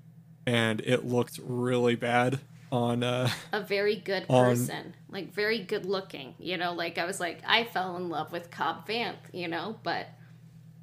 and 0.47 0.81
it 0.81 1.05
looked 1.05 1.39
really 1.43 1.95
bad 1.95 2.41
on. 2.71 3.03
Uh, 3.03 3.29
a 3.53 3.61
very 3.61 3.97
good 3.97 4.25
On- 4.29 4.45
person, 4.51 4.95
like 5.11 5.33
very 5.33 5.59
good 5.59 5.85
looking. 5.87 6.35
You 6.39 6.57
know, 6.57 6.73
like 6.73 6.99
I 6.99 7.05
was 7.05 7.21
like, 7.21 7.41
I 7.47 7.65
fell 7.65 7.97
in 7.97 8.09
love 8.09 8.33
with 8.33 8.51
Cobb 8.51 8.87
Vanth. 8.89 9.17
You 9.33 9.49
know, 9.49 9.79
but 9.83 10.09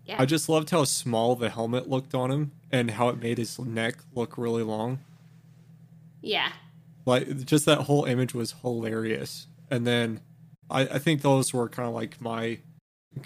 yeah, 0.05 0.15
I 0.19 0.25
just 0.25 0.49
loved 0.49 0.69
how 0.69 0.83
small 0.83 1.35
the 1.35 1.49
helmet 1.49 1.89
looked 1.89 2.13
on 2.15 2.31
him, 2.31 2.51
and 2.71 2.91
how 2.91 3.09
it 3.09 3.21
made 3.21 3.37
his 3.37 3.57
neck 3.59 3.95
look 4.13 4.37
really 4.37 4.63
long. 4.63 4.99
yeah, 6.21 6.51
Like 7.05 7.45
just 7.45 7.65
that 7.65 7.79
whole 7.81 8.05
image 8.05 8.33
was 8.33 8.55
hilarious. 8.61 9.47
And 9.71 9.85
then 9.85 10.21
I, 10.69 10.81
I 10.81 10.99
think 10.99 11.21
those 11.21 11.53
were 11.53 11.69
kind 11.69 11.87
of 11.87 11.93
like 11.93 12.19
my 12.21 12.59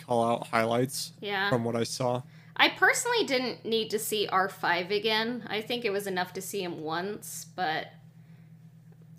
call 0.06 0.24
out 0.24 0.48
highlights 0.48 1.14
yeah. 1.22 1.50
from 1.50 1.64
what 1.64 1.76
I 1.76 1.84
saw. 1.84 2.22
I 2.56 2.70
personally 2.70 3.26
didn't 3.26 3.66
need 3.66 3.90
to 3.92 4.00
see 4.00 4.28
R5 4.32 4.92
again. 4.92 5.44
I 5.48 5.62
think 5.62 5.86
it 5.86 5.92
was 5.92 6.08
enough 6.08 6.34
to 6.34 6.42
see 6.42 6.64
him 6.64 6.82
once, 6.82 7.46
but 7.56 7.88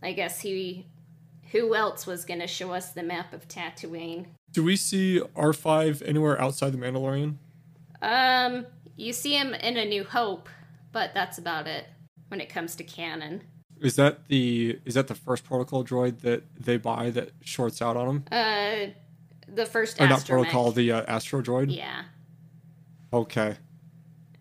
I 0.02 0.12
guess 0.12 0.40
he. 0.40 0.86
Who 1.52 1.76
else 1.76 2.04
was 2.04 2.24
going 2.24 2.40
to 2.40 2.48
show 2.48 2.72
us 2.72 2.90
the 2.90 3.04
map 3.04 3.32
of 3.32 3.46
Tatooine? 3.46 4.26
Do 4.50 4.64
we 4.64 4.74
see 4.74 5.20
R5 5.36 6.02
anywhere 6.04 6.40
outside 6.40 6.72
the 6.72 6.78
Mandalorian? 6.78 7.36
Um, 8.02 8.66
you 8.96 9.12
see 9.12 9.36
him 9.36 9.54
in 9.54 9.76
A 9.76 9.84
New 9.84 10.02
Hope, 10.02 10.48
but 10.90 11.14
that's 11.14 11.38
about 11.38 11.68
it 11.68 11.86
when 12.28 12.40
it 12.40 12.48
comes 12.48 12.74
to 12.76 12.84
canon. 12.84 13.42
Is 13.80 13.96
that 13.96 14.28
the 14.28 14.78
is 14.84 14.94
that 14.94 15.08
the 15.08 15.14
first 15.14 15.44
protocol 15.44 15.84
droid 15.84 16.20
that 16.20 16.42
they 16.58 16.76
buy 16.76 17.10
that 17.10 17.30
shorts 17.42 17.82
out 17.82 17.96
on 17.96 18.06
them? 18.06 18.24
Uh, 18.30 18.90
the 19.52 19.66
first 19.66 20.00
Or 20.00 20.08
not 20.08 20.24
protocol, 20.24 20.72
the 20.72 20.92
uh, 20.92 21.02
Astro 21.06 21.42
droid? 21.42 21.74
Yeah, 21.74 22.04
Okay. 23.14 23.56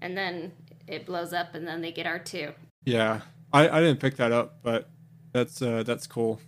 and 0.01 0.17
then 0.17 0.51
it 0.87 1.05
blows 1.05 1.31
up, 1.33 1.55
and 1.55 1.65
then 1.67 1.81
they 1.81 1.91
get 1.91 2.05
R2. 2.05 2.53
Yeah. 2.85 3.21
I, 3.53 3.69
I 3.69 3.79
didn't 3.79 3.99
pick 4.01 4.17
that 4.17 4.31
up, 4.31 4.57
but 4.63 4.89
that's 5.31 5.61
uh 5.61 5.83
that's 5.83 6.07
cool. 6.07 6.41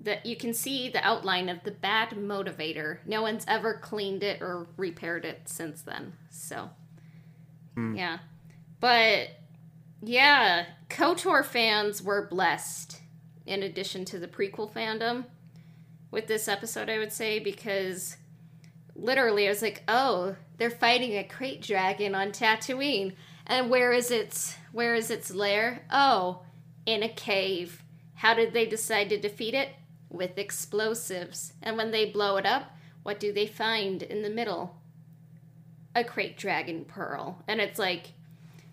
that 0.00 0.24
you 0.26 0.36
can 0.36 0.54
see 0.54 0.88
the 0.88 1.04
outline 1.04 1.48
of 1.48 1.62
the 1.64 1.70
bad 1.70 2.10
motivator. 2.10 2.98
No 3.06 3.22
one's 3.22 3.44
ever 3.46 3.74
cleaned 3.74 4.22
it 4.22 4.40
or 4.42 4.66
repaired 4.76 5.24
it 5.24 5.42
since 5.48 5.82
then. 5.82 6.14
So, 6.30 6.70
yeah. 7.76 8.18
But, 8.80 9.30
yeah, 10.02 10.66
KOTOR 10.88 11.44
fans 11.44 12.02
were 12.02 12.26
blessed, 12.28 13.00
in 13.46 13.62
addition 13.62 14.04
to 14.06 14.18
the 14.18 14.28
prequel 14.28 14.70
fandom, 14.72 15.24
with 16.10 16.26
this 16.26 16.46
episode, 16.48 16.88
I 16.88 16.98
would 16.98 17.12
say, 17.12 17.38
because 17.38 18.16
literally 18.98 19.46
I 19.46 19.50
was 19.50 19.62
like, 19.62 19.82
oh, 19.88 20.36
they're 20.58 20.70
fighting 20.70 21.12
a 21.12 21.28
krayt 21.28 21.62
dragon 21.62 22.14
on 22.14 22.32
Tatooine. 22.32 23.14
And 23.46 23.70
where 23.70 23.92
is 23.92 24.10
its 24.10 24.56
where 24.72 24.94
is 24.94 25.10
its 25.10 25.32
lair? 25.32 25.84
Oh, 25.90 26.42
in 26.84 27.02
a 27.02 27.08
cave. 27.08 27.82
How 28.14 28.34
did 28.34 28.52
they 28.52 28.66
decide 28.66 29.08
to 29.10 29.18
defeat 29.18 29.54
it? 29.54 29.70
With 30.08 30.38
explosives. 30.38 31.52
And 31.62 31.76
when 31.76 31.90
they 31.90 32.10
blow 32.10 32.36
it 32.36 32.46
up, 32.46 32.70
what 33.02 33.20
do 33.20 33.32
they 33.32 33.46
find 33.46 34.02
in 34.02 34.22
the 34.22 34.30
middle? 34.30 34.76
A 35.94 36.02
krayt 36.02 36.36
dragon 36.36 36.84
pearl. 36.84 37.42
And 37.46 37.60
it's 37.60 37.78
like, 37.78 38.12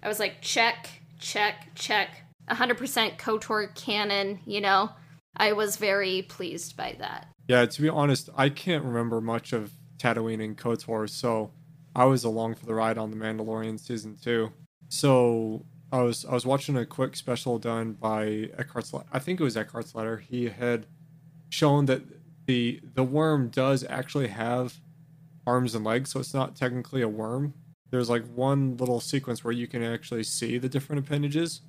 I 0.02 0.08
was 0.08 0.20
like, 0.20 0.42
check, 0.42 0.90
check, 1.20 1.68
check. 1.76 2.24
100% 2.50 3.18
KOTOR 3.18 3.74
canon, 3.76 4.40
you 4.46 4.60
know? 4.60 4.92
I 5.36 5.54
was 5.54 5.78
very 5.78 6.24
pleased 6.24 6.76
by 6.76 6.96
that. 7.00 7.28
Yeah, 7.48 7.66
to 7.66 7.82
be 7.82 7.90
honest, 7.90 8.30
I 8.36 8.50
can't 8.50 8.84
remember 8.84 9.22
much 9.22 9.54
of 9.54 9.72
Tatooine 10.04 10.44
and 10.44 10.58
KOTOR, 10.58 11.10
so 11.10 11.52
I 11.96 12.06
was 12.06 12.24
along 12.24 12.56
for 12.56 12.66
the 12.66 12.74
ride 12.74 12.98
on 12.98 13.12
The 13.12 13.18
Mandalorian 13.18 13.80
season 13.80 14.18
two. 14.22 14.52
So 14.90 15.66
I 15.92 16.02
was 16.02 16.26
I 16.26 16.34
was 16.34 16.46
watching 16.46 16.76
a 16.76 16.86
quick 16.86 17.16
special 17.16 17.60
done 17.60 17.94
by 17.94 18.50
Eckhart's. 18.58 18.94
I 19.12 19.20
think 19.20 19.40
it 19.40 19.44
was 19.44 19.56
Eckhart's 19.56 19.96
Ladder. 19.96 20.18
He 20.18 20.50
had 20.50 20.88
shown 21.50 21.86
that 21.86 22.02
the 22.48 22.82
the 22.96 23.04
worm 23.04 23.50
does 23.50 23.86
actually 23.88 24.28
have 24.28 24.80
arms 25.46 25.76
and 25.76 25.86
legs, 25.86 26.12
so 26.12 26.20
it's 26.20 26.34
not 26.34 26.56
technically 26.56 27.02
a 27.02 27.08
worm. 27.08 27.54
There's 27.92 28.10
like 28.10 28.26
one 28.26 28.76
little 28.78 29.00
sequence 29.00 29.44
where 29.44 29.54
you 29.54 29.68
can 29.68 29.84
actually 29.84 30.24
see 30.24 30.58
the 30.58 30.68
different 30.68 31.06
appendages. 31.06 31.62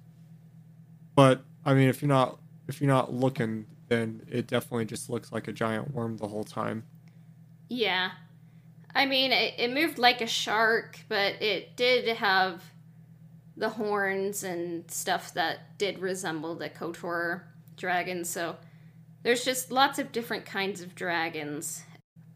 But 1.15 1.45
I 1.65 1.75
mean, 1.75 1.89
if 1.89 2.03
you're 2.03 2.09
not 2.09 2.39
if 2.67 2.81
you're 2.81 2.89
not 2.89 3.13
looking, 3.13 3.67
then 3.89 4.23
it 4.29 4.47
definitely 4.47 4.87
just 4.87 5.11
looks 5.11 5.31
like 5.31 5.49
a 5.49 5.53
giant 5.53 5.93
worm 5.93 6.17
the 6.17 6.29
whole 6.29 6.45
time. 6.45 6.85
Yeah. 7.69 8.11
I 8.95 9.07
mean, 9.07 9.33
it, 9.33 9.55
it 9.59 9.73
moved 9.73 9.99
like 9.99 10.21
a 10.21 10.27
shark, 10.27 11.01
but 11.09 11.43
it 11.43 11.77
did 11.77 12.17
have 12.17 12.63
the 13.57 13.71
horns 13.71 14.45
and 14.45 14.89
stuff 14.91 15.35
that 15.35 15.79
did 15.79 15.99
resemble 15.99 16.55
the 16.55 16.69
KOTOR 16.69 17.43
dragon. 17.77 18.25
So 18.25 18.57
there's 19.23 19.45
just 19.45 19.73
lots 19.73 19.99
of 19.99 20.13
different 20.13 20.45
kinds 20.45 20.81
of 20.81 20.95
dragons. 20.95 21.83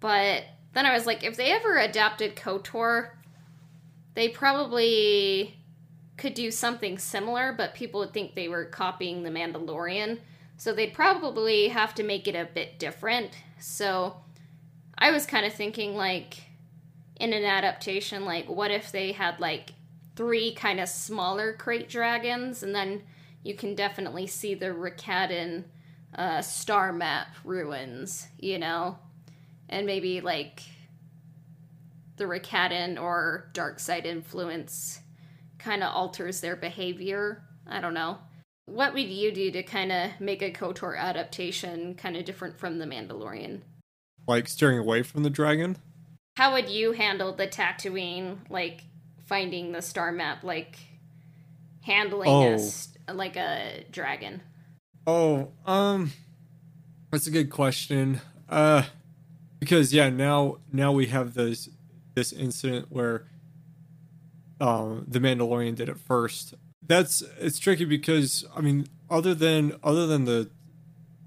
But 0.01 0.45
then 0.73 0.87
I 0.87 0.95
was 0.95 1.07
like, 1.07 1.25
if 1.25 1.37
they 1.37 1.53
ever 1.53 1.77
adapted 1.79 2.37
KOTOR, 2.37 3.11
they 4.15 4.29
probably 4.29 5.57
could 6.17 6.35
do 6.35 6.51
something 6.51 6.99
similar, 6.99 7.53
but 7.53 7.75
people 7.75 8.01
would 8.01 8.13
think 8.13 8.35
they 8.35 8.49
were 8.49 8.65
copying 8.65 9.23
The 9.23 9.31
Mandalorian. 9.31 10.19
So 10.57 10.73
they'd 10.73 10.93
probably 10.93 11.69
have 11.69 11.95
to 11.95 12.03
make 12.03 12.27
it 12.27 12.35
a 12.35 12.49
bit 12.53 12.81
different. 12.81 13.31
So 13.61 14.17
I 14.97 15.13
was 15.13 15.25
kind 15.27 15.47
of 15.47 15.53
thinking, 15.53 15.95
like, 15.95 16.48
in 17.19 17.33
an 17.33 17.45
adaptation, 17.45 18.25
like, 18.25 18.49
what 18.49 18.71
if 18.71 18.93
they 18.93 19.13
had, 19.13 19.41
like, 19.41 19.75
three 20.17 20.53
kind 20.53 20.81
of 20.81 20.89
smaller 20.89 21.57
krayt 21.57 21.89
dragons, 21.89 22.63
and 22.63 22.75
then 22.75 23.03
you 23.43 23.55
can 23.55 23.75
definitely 23.75 24.27
see 24.27 24.55
the 24.55 24.67
Rakatan 24.67 25.65
uh, 26.15 26.43
star 26.43 26.93
map 26.93 27.29
ruins, 27.45 28.29
you 28.39 28.59
know? 28.59 28.99
And 29.69 29.87
maybe, 29.87 30.21
like, 30.21 30.63
the 32.17 32.25
Rakatan 32.25 33.01
or 33.01 33.51
dark 33.53 33.81
side 33.81 34.07
influence 34.07 35.01
kind 35.59 35.83
of 35.83 35.95
alters 35.95 36.41
their 36.41 36.57
behavior. 36.57 37.43
I 37.67 37.81
don't 37.81 37.95
know. 37.95 38.19
What 38.67 38.93
would 38.95 39.09
you 39.09 39.33
do 39.33 39.51
to 39.53 39.63
kind 39.63 39.91
of 39.91 40.21
make 40.21 40.43
a 40.43 40.53
KOTOR 40.53 40.99
adaptation 40.99 41.95
kind 41.95 42.17
of 42.17 42.25
different 42.25 42.59
from 42.59 42.79
The 42.79 42.85
Mandalorian? 42.85 43.63
Like 44.27 44.47
steering 44.47 44.79
away 44.79 45.03
from 45.03 45.23
the 45.23 45.31
dragon. 45.31 45.79
How 46.39 46.53
would 46.53 46.69
you 46.69 46.93
handle 46.93 47.33
the 47.33 47.49
Tatooine, 47.49 48.39
like 48.49 48.85
finding 49.27 49.73
the 49.73 49.83
star 49.83 50.13
map, 50.13 50.45
like 50.45 50.79
handling 51.81 52.31
Oh. 52.31 52.71
a 53.09 53.13
like 53.13 53.35
a 53.35 53.85
dragon? 53.91 54.41
Oh, 55.05 55.51
um, 55.67 56.13
that's 57.11 57.27
a 57.27 57.33
good 57.33 57.51
question. 57.51 58.21
Uh, 58.49 58.85
because 59.59 59.93
yeah, 59.93 60.11
now 60.11 60.59
now 60.73 60.93
we 60.93 61.07
have 61.07 61.35
this 61.35 61.71
this 62.15 62.33
incident 62.33 62.87
where 62.89 63.27
um 64.61 65.07
the 65.09 65.19
Mandalorian 65.19 65.75
did 65.75 65.89
it 65.89 65.99
first. 65.99 66.55
That's 66.87 67.21
it's 67.41 67.59
tricky 67.59 67.85
because 67.85 68.45
I 68.55 68.61
mean, 68.61 68.87
other 69.11 69.35
than 69.35 69.75
other 69.83 70.07
than 70.07 70.25
the 70.25 70.51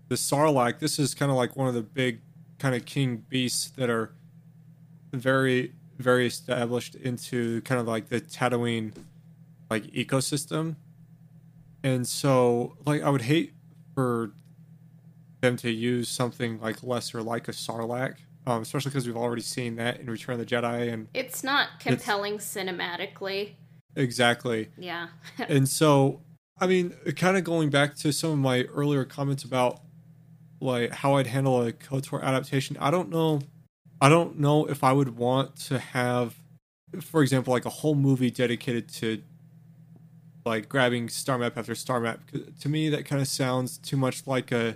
the 0.07 0.15
Sarlacc, 0.15 0.79
this 0.79 0.97
is 0.97 1.13
kind 1.13 1.29
of 1.29 1.35
like 1.35 1.57
one 1.57 1.67
of 1.67 1.73
the 1.73 1.81
big 1.81 2.21
kind 2.59 2.75
of 2.75 2.85
king 2.85 3.25
beasts 3.27 3.71
that 3.71 3.89
are 3.89 4.13
very 5.11 5.73
very 5.97 6.25
established 6.25 6.95
into 6.95 7.61
kind 7.61 7.79
of 7.79 7.87
like 7.87 8.09
the 8.09 8.19
Tatooine 8.19 8.93
like 9.69 9.83
ecosystem. 9.93 10.75
And 11.83 12.07
so 12.07 12.75
like 12.85 13.01
I 13.03 13.09
would 13.09 13.21
hate 13.21 13.53
for 13.93 14.31
them 15.41 15.57
to 15.57 15.71
use 15.71 16.09
something 16.09 16.59
like 16.59 16.83
lesser 16.83 17.21
like 17.21 17.47
a 17.47 17.51
Sarlacc, 17.51 18.15
um, 18.45 18.61
especially 18.61 18.89
because 18.89 19.07
we've 19.07 19.17
already 19.17 19.41
seen 19.41 19.75
that 19.77 19.99
in 19.99 20.07
Return 20.09 20.39
of 20.39 20.39
the 20.39 20.45
Jedi 20.45 20.91
and 20.91 21.07
It's 21.13 21.43
not 21.43 21.79
compelling 21.79 22.37
cinematically. 22.37 23.55
exactly. 23.95 24.69
Yeah. 24.77 25.07
And 25.47 25.67
so, 25.67 26.21
I 26.59 26.67
mean, 26.67 26.93
kind 27.15 27.37
of 27.37 27.43
going 27.43 27.69
back 27.69 27.95
to 27.97 28.11
some 28.11 28.31
of 28.31 28.37
my 28.37 28.63
earlier 28.63 29.05
comments 29.05 29.43
about 29.43 29.81
like 30.59 30.91
how 30.91 31.15
I'd 31.15 31.27
handle 31.27 31.65
a 31.65 31.71
KOTOR 31.71 32.21
adaptation, 32.21 32.77
I 32.79 32.91
don't 32.91 33.09
know. 33.09 33.41
I 34.01 34.09
don't 34.09 34.39
know 34.39 34.65
if 34.65 34.83
I 34.83 34.91
would 34.91 35.17
want 35.17 35.55
to 35.67 35.79
have, 35.79 36.35
for 36.99 37.21
example, 37.21 37.53
like 37.53 37.65
a 37.65 37.69
whole 37.69 37.95
movie 37.95 38.31
dedicated 38.31 38.89
to 38.95 39.21
like 40.43 40.67
grabbing 40.67 41.07
star 41.07 41.37
map 41.37 41.57
after 41.57 41.75
star 41.75 41.99
map. 41.99 42.19
To 42.61 42.69
me, 42.69 42.89
that 42.89 43.05
kind 43.05 43.21
of 43.21 43.27
sounds 43.27 43.77
too 43.77 43.95
much 43.95 44.25
like 44.25 44.51
a 44.51 44.75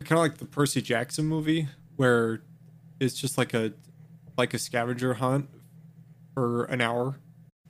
kind 0.00 0.18
of 0.18 0.18
like 0.18 0.38
the 0.38 0.46
Percy 0.46 0.82
Jackson 0.82 1.26
movie, 1.26 1.68
where 1.96 2.40
it's 2.98 3.14
just 3.14 3.36
like 3.36 3.54
a 3.54 3.74
like 4.36 4.54
a 4.54 4.58
scavenger 4.58 5.14
hunt 5.14 5.48
for 6.34 6.64
an 6.64 6.80
hour 6.80 7.16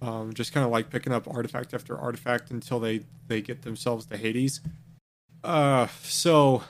um, 0.05 0.35
just 0.35 0.53
kind 0.53 0.64
of 0.64 0.70
like 0.70 0.90
picking 0.90 1.12
up 1.12 1.27
artifact 1.29 1.72
after 1.74 1.96
artifact 1.96 2.50
until 2.50 2.79
they 2.79 3.00
they 3.27 3.40
get 3.40 3.62
themselves 3.62 4.07
to 4.07 4.16
Hades. 4.16 4.61
Uh, 5.42 5.87
so 6.03 6.62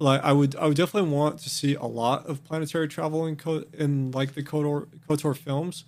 like 0.00 0.22
I 0.24 0.32
would 0.32 0.56
I 0.56 0.66
would 0.66 0.76
definitely 0.76 1.10
want 1.10 1.38
to 1.40 1.50
see 1.50 1.74
a 1.74 1.84
lot 1.84 2.26
of 2.26 2.42
planetary 2.42 2.88
travel 2.88 3.26
in 3.26 3.36
Co- 3.36 3.64
in 3.74 4.10
like 4.12 4.32
the 4.34 4.42
Kotor 4.42 4.86
Kotor 5.06 5.36
films, 5.36 5.84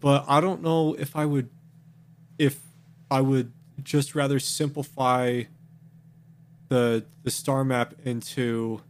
but 0.00 0.24
I 0.26 0.40
don't 0.40 0.62
know 0.62 0.94
if 0.94 1.14
I 1.14 1.26
would 1.26 1.50
if 2.38 2.60
I 3.10 3.20
would 3.20 3.52
just 3.82 4.14
rather 4.14 4.40
simplify 4.40 5.42
the 6.68 7.04
the 7.22 7.30
star 7.30 7.62
map 7.62 7.94
into 8.04 8.80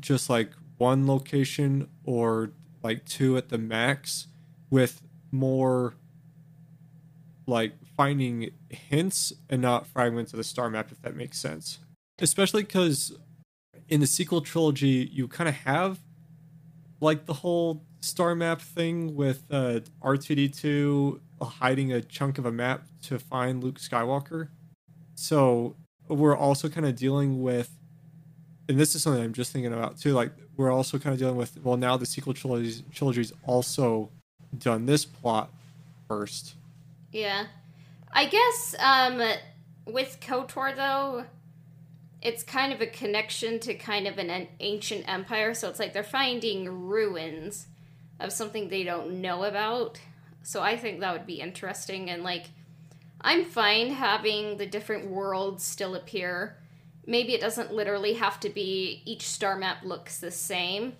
just 0.00 0.30
like 0.30 0.50
one 0.78 1.06
location 1.06 1.88
or 2.04 2.52
like 2.82 3.04
two 3.04 3.36
at 3.36 3.50
the 3.50 3.58
max 3.58 4.28
with 4.70 5.02
more 5.30 5.92
like 7.46 7.74
finding 7.98 8.50
hints 8.70 9.34
and 9.50 9.60
not 9.60 9.86
fragments 9.86 10.32
of 10.32 10.38
the 10.38 10.44
star 10.44 10.70
map 10.70 10.90
if 10.90 11.02
that 11.02 11.14
makes 11.14 11.36
sense 11.36 11.80
especially 12.20 12.62
because 12.62 13.12
in 13.88 14.00
the 14.00 14.06
sequel 14.06 14.40
trilogy 14.40 15.08
you 15.12 15.26
kind 15.28 15.48
of 15.48 15.54
have 15.54 15.98
like 17.00 17.26
the 17.26 17.34
whole 17.34 17.82
star 18.00 18.34
map 18.34 18.60
thing 18.60 19.14
with 19.14 19.44
uh, 19.50 19.80
r2d2 20.02 21.20
hiding 21.42 21.92
a 21.92 22.00
chunk 22.00 22.38
of 22.38 22.46
a 22.46 22.52
map 22.52 22.86
to 23.02 23.18
find 23.18 23.62
luke 23.64 23.78
skywalker 23.78 24.48
so 25.14 25.74
we're 26.08 26.36
also 26.36 26.68
kind 26.68 26.86
of 26.86 26.94
dealing 26.96 27.42
with 27.42 27.70
and 28.68 28.78
this 28.78 28.94
is 28.94 29.02
something 29.02 29.22
i'm 29.22 29.32
just 29.32 29.52
thinking 29.52 29.72
about 29.72 29.98
too 29.98 30.12
like 30.12 30.32
we're 30.56 30.70
also 30.70 30.98
kind 30.98 31.12
of 31.12 31.18
dealing 31.18 31.36
with 31.36 31.58
well 31.62 31.76
now 31.76 31.96
the 31.96 32.06
sequel 32.06 32.34
trilogy 32.34 32.82
trilogy's 32.92 33.32
also 33.46 34.10
done 34.58 34.86
this 34.86 35.04
plot 35.04 35.50
first 36.08 36.54
Yeah. 37.12 37.46
I 38.12 38.26
guess 38.26 38.74
um 38.78 39.22
with 39.86 40.18
KOTOR 40.20 40.74
though, 40.76 41.24
it's 42.22 42.42
kind 42.42 42.72
of 42.72 42.80
a 42.80 42.86
connection 42.86 43.58
to 43.60 43.74
kind 43.74 44.06
of 44.06 44.18
an, 44.18 44.30
an 44.30 44.48
ancient 44.60 45.08
empire, 45.08 45.54
so 45.54 45.68
it's 45.68 45.78
like 45.78 45.92
they're 45.92 46.02
finding 46.02 46.86
ruins 46.86 47.66
of 48.18 48.32
something 48.32 48.68
they 48.68 48.84
don't 48.84 49.20
know 49.20 49.44
about. 49.44 49.98
So 50.42 50.62
I 50.62 50.76
think 50.76 51.00
that 51.00 51.12
would 51.12 51.26
be 51.26 51.40
interesting 51.40 52.10
and 52.10 52.22
like 52.22 52.46
I'm 53.20 53.44
fine 53.44 53.90
having 53.90 54.56
the 54.56 54.66
different 54.66 55.10
worlds 55.10 55.64
still 55.64 55.94
appear. 55.94 56.56
Maybe 57.06 57.34
it 57.34 57.40
doesn't 57.40 57.72
literally 57.72 58.14
have 58.14 58.40
to 58.40 58.48
be 58.48 59.02
each 59.04 59.26
star 59.26 59.56
map 59.56 59.84
looks 59.84 60.18
the 60.18 60.30
same. 60.30 60.94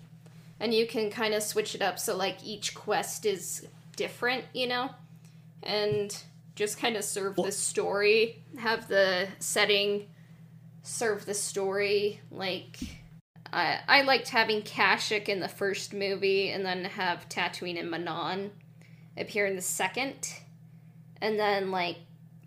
And 0.59 0.73
you 0.73 0.85
can 0.85 1.09
kind 1.09 1.33
of 1.33 1.41
switch 1.41 1.73
it 1.73 1.81
up 1.81 1.97
so 1.97 2.15
like 2.15 2.43
each 2.43 2.75
quest 2.75 3.25
is 3.25 3.67
different, 3.95 4.45
you 4.53 4.67
know? 4.67 4.91
And 5.63 6.15
just 6.55 6.77
kind 6.77 6.95
of 6.95 7.03
serve 7.03 7.35
the 7.37 7.51
story, 7.51 8.43
have 8.57 8.87
the 8.87 9.27
setting 9.39 10.07
serve 10.83 11.25
the 11.25 11.33
story. 11.33 12.21
Like, 12.31 12.77
I, 13.51 13.79
I 13.87 14.01
liked 14.01 14.29
having 14.29 14.61
Kashyyyk 14.61 15.29
in 15.29 15.39
the 15.39 15.47
first 15.47 15.93
movie 15.93 16.49
and 16.49 16.65
then 16.65 16.85
have 16.85 17.29
Tatooine 17.29 17.79
and 17.79 17.91
Manaan 17.91 18.49
appear 19.17 19.45
in 19.45 19.55
the 19.55 19.61
second. 19.61 20.33
And 21.21 21.39
then, 21.39 21.71
like, 21.71 21.97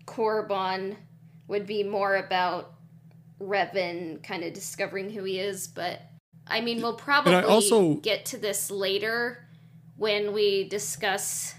Korriban 0.05 0.95
would 1.47 1.65
be 1.65 1.83
more 1.83 2.15
about 2.15 2.73
Revan 3.39 4.23
kind 4.23 4.43
of 4.43 4.53
discovering 4.53 5.09
who 5.09 5.23
he 5.23 5.39
is, 5.39 5.67
but 5.67 6.01
I 6.47 6.61
mean, 6.61 6.81
we'll 6.81 6.93
probably 6.93 7.35
also- 7.35 7.95
get 7.95 8.25
to 8.27 8.37
this 8.37 8.69
later 8.69 9.47
when 9.97 10.33
we 10.33 10.67
discuss 10.67 11.55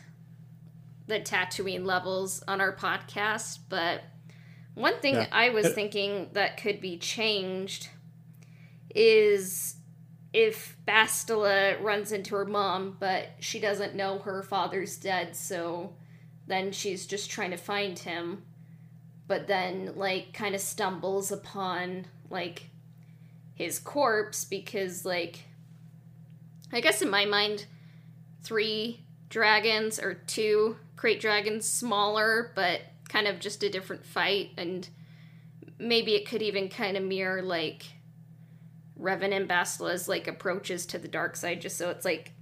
the 1.07 1.21
Tatooine 1.21 1.85
levels 1.85 2.43
on 2.47 2.61
our 2.61 2.75
podcast. 2.75 3.61
But 3.69 4.03
one 4.77 5.01
thing 5.01 5.15
Yeah. 5.15 5.27
I 5.33 5.49
was 5.49 5.73
thinking 5.73 6.29
that 6.35 6.59
could 6.59 6.81
be 6.81 6.99
changed 6.99 7.89
is 8.95 9.77
if 10.35 10.77
Bastila 10.87 11.83
runs 11.83 12.12
into 12.12 12.35
her 12.37 12.45
mom, 12.45 12.99
but 13.01 13.31
she 13.41 13.59
doesn't 13.59 13.95
know 13.95 14.19
her 14.19 14.43
father's 14.43 14.99
dead, 14.99 15.35
so 15.35 15.95
then 16.47 16.73
she's 16.73 17.07
just 17.07 17.31
trying 17.31 17.51
to 17.53 17.57
find 17.57 17.99
him, 17.99 18.45
but 19.27 19.47
then, 19.47 19.93
like, 19.97 20.35
kind 20.35 20.55
of 20.55 20.61
stumbles 20.61 21.33
upon, 21.33 22.07
like, 22.29 22.69
his 23.55 23.79
corpse 23.79 24.45
because, 24.45 25.07
like, 25.07 25.45
I 26.71 26.81
guess 26.83 27.01
in 27.01 27.09
my 27.09 27.25
mind, 27.25 27.65
three 28.43 29.01
dragons 29.31 29.99
or 29.99 30.15
two 30.15 30.77
krayt 30.97 31.21
dragons 31.21 31.67
smaller, 31.67 32.53
but 32.55 32.83
kind 33.09 33.27
of 33.27 33.38
just 33.40 33.62
a 33.62 33.71
different 33.71 34.05
fight, 34.05 34.51
and 34.57 34.88
maybe 35.79 36.14
it 36.14 36.29
could 36.29 36.42
even 36.42 36.69
kind 36.69 36.97
of 36.97 37.03
mirror, 37.03 37.42
like, 37.42 37.85
Revan 38.99 39.33
and 39.35 39.47
Bastila's 39.47 40.09
like 40.09 40.27
approaches 40.27 40.87
to 40.87 40.99
the 40.99 41.09
dark 41.09 41.37
side, 41.37 41.61
just 41.61 41.77
so 41.77 41.90
it's 41.90 42.05
like 42.05 42.33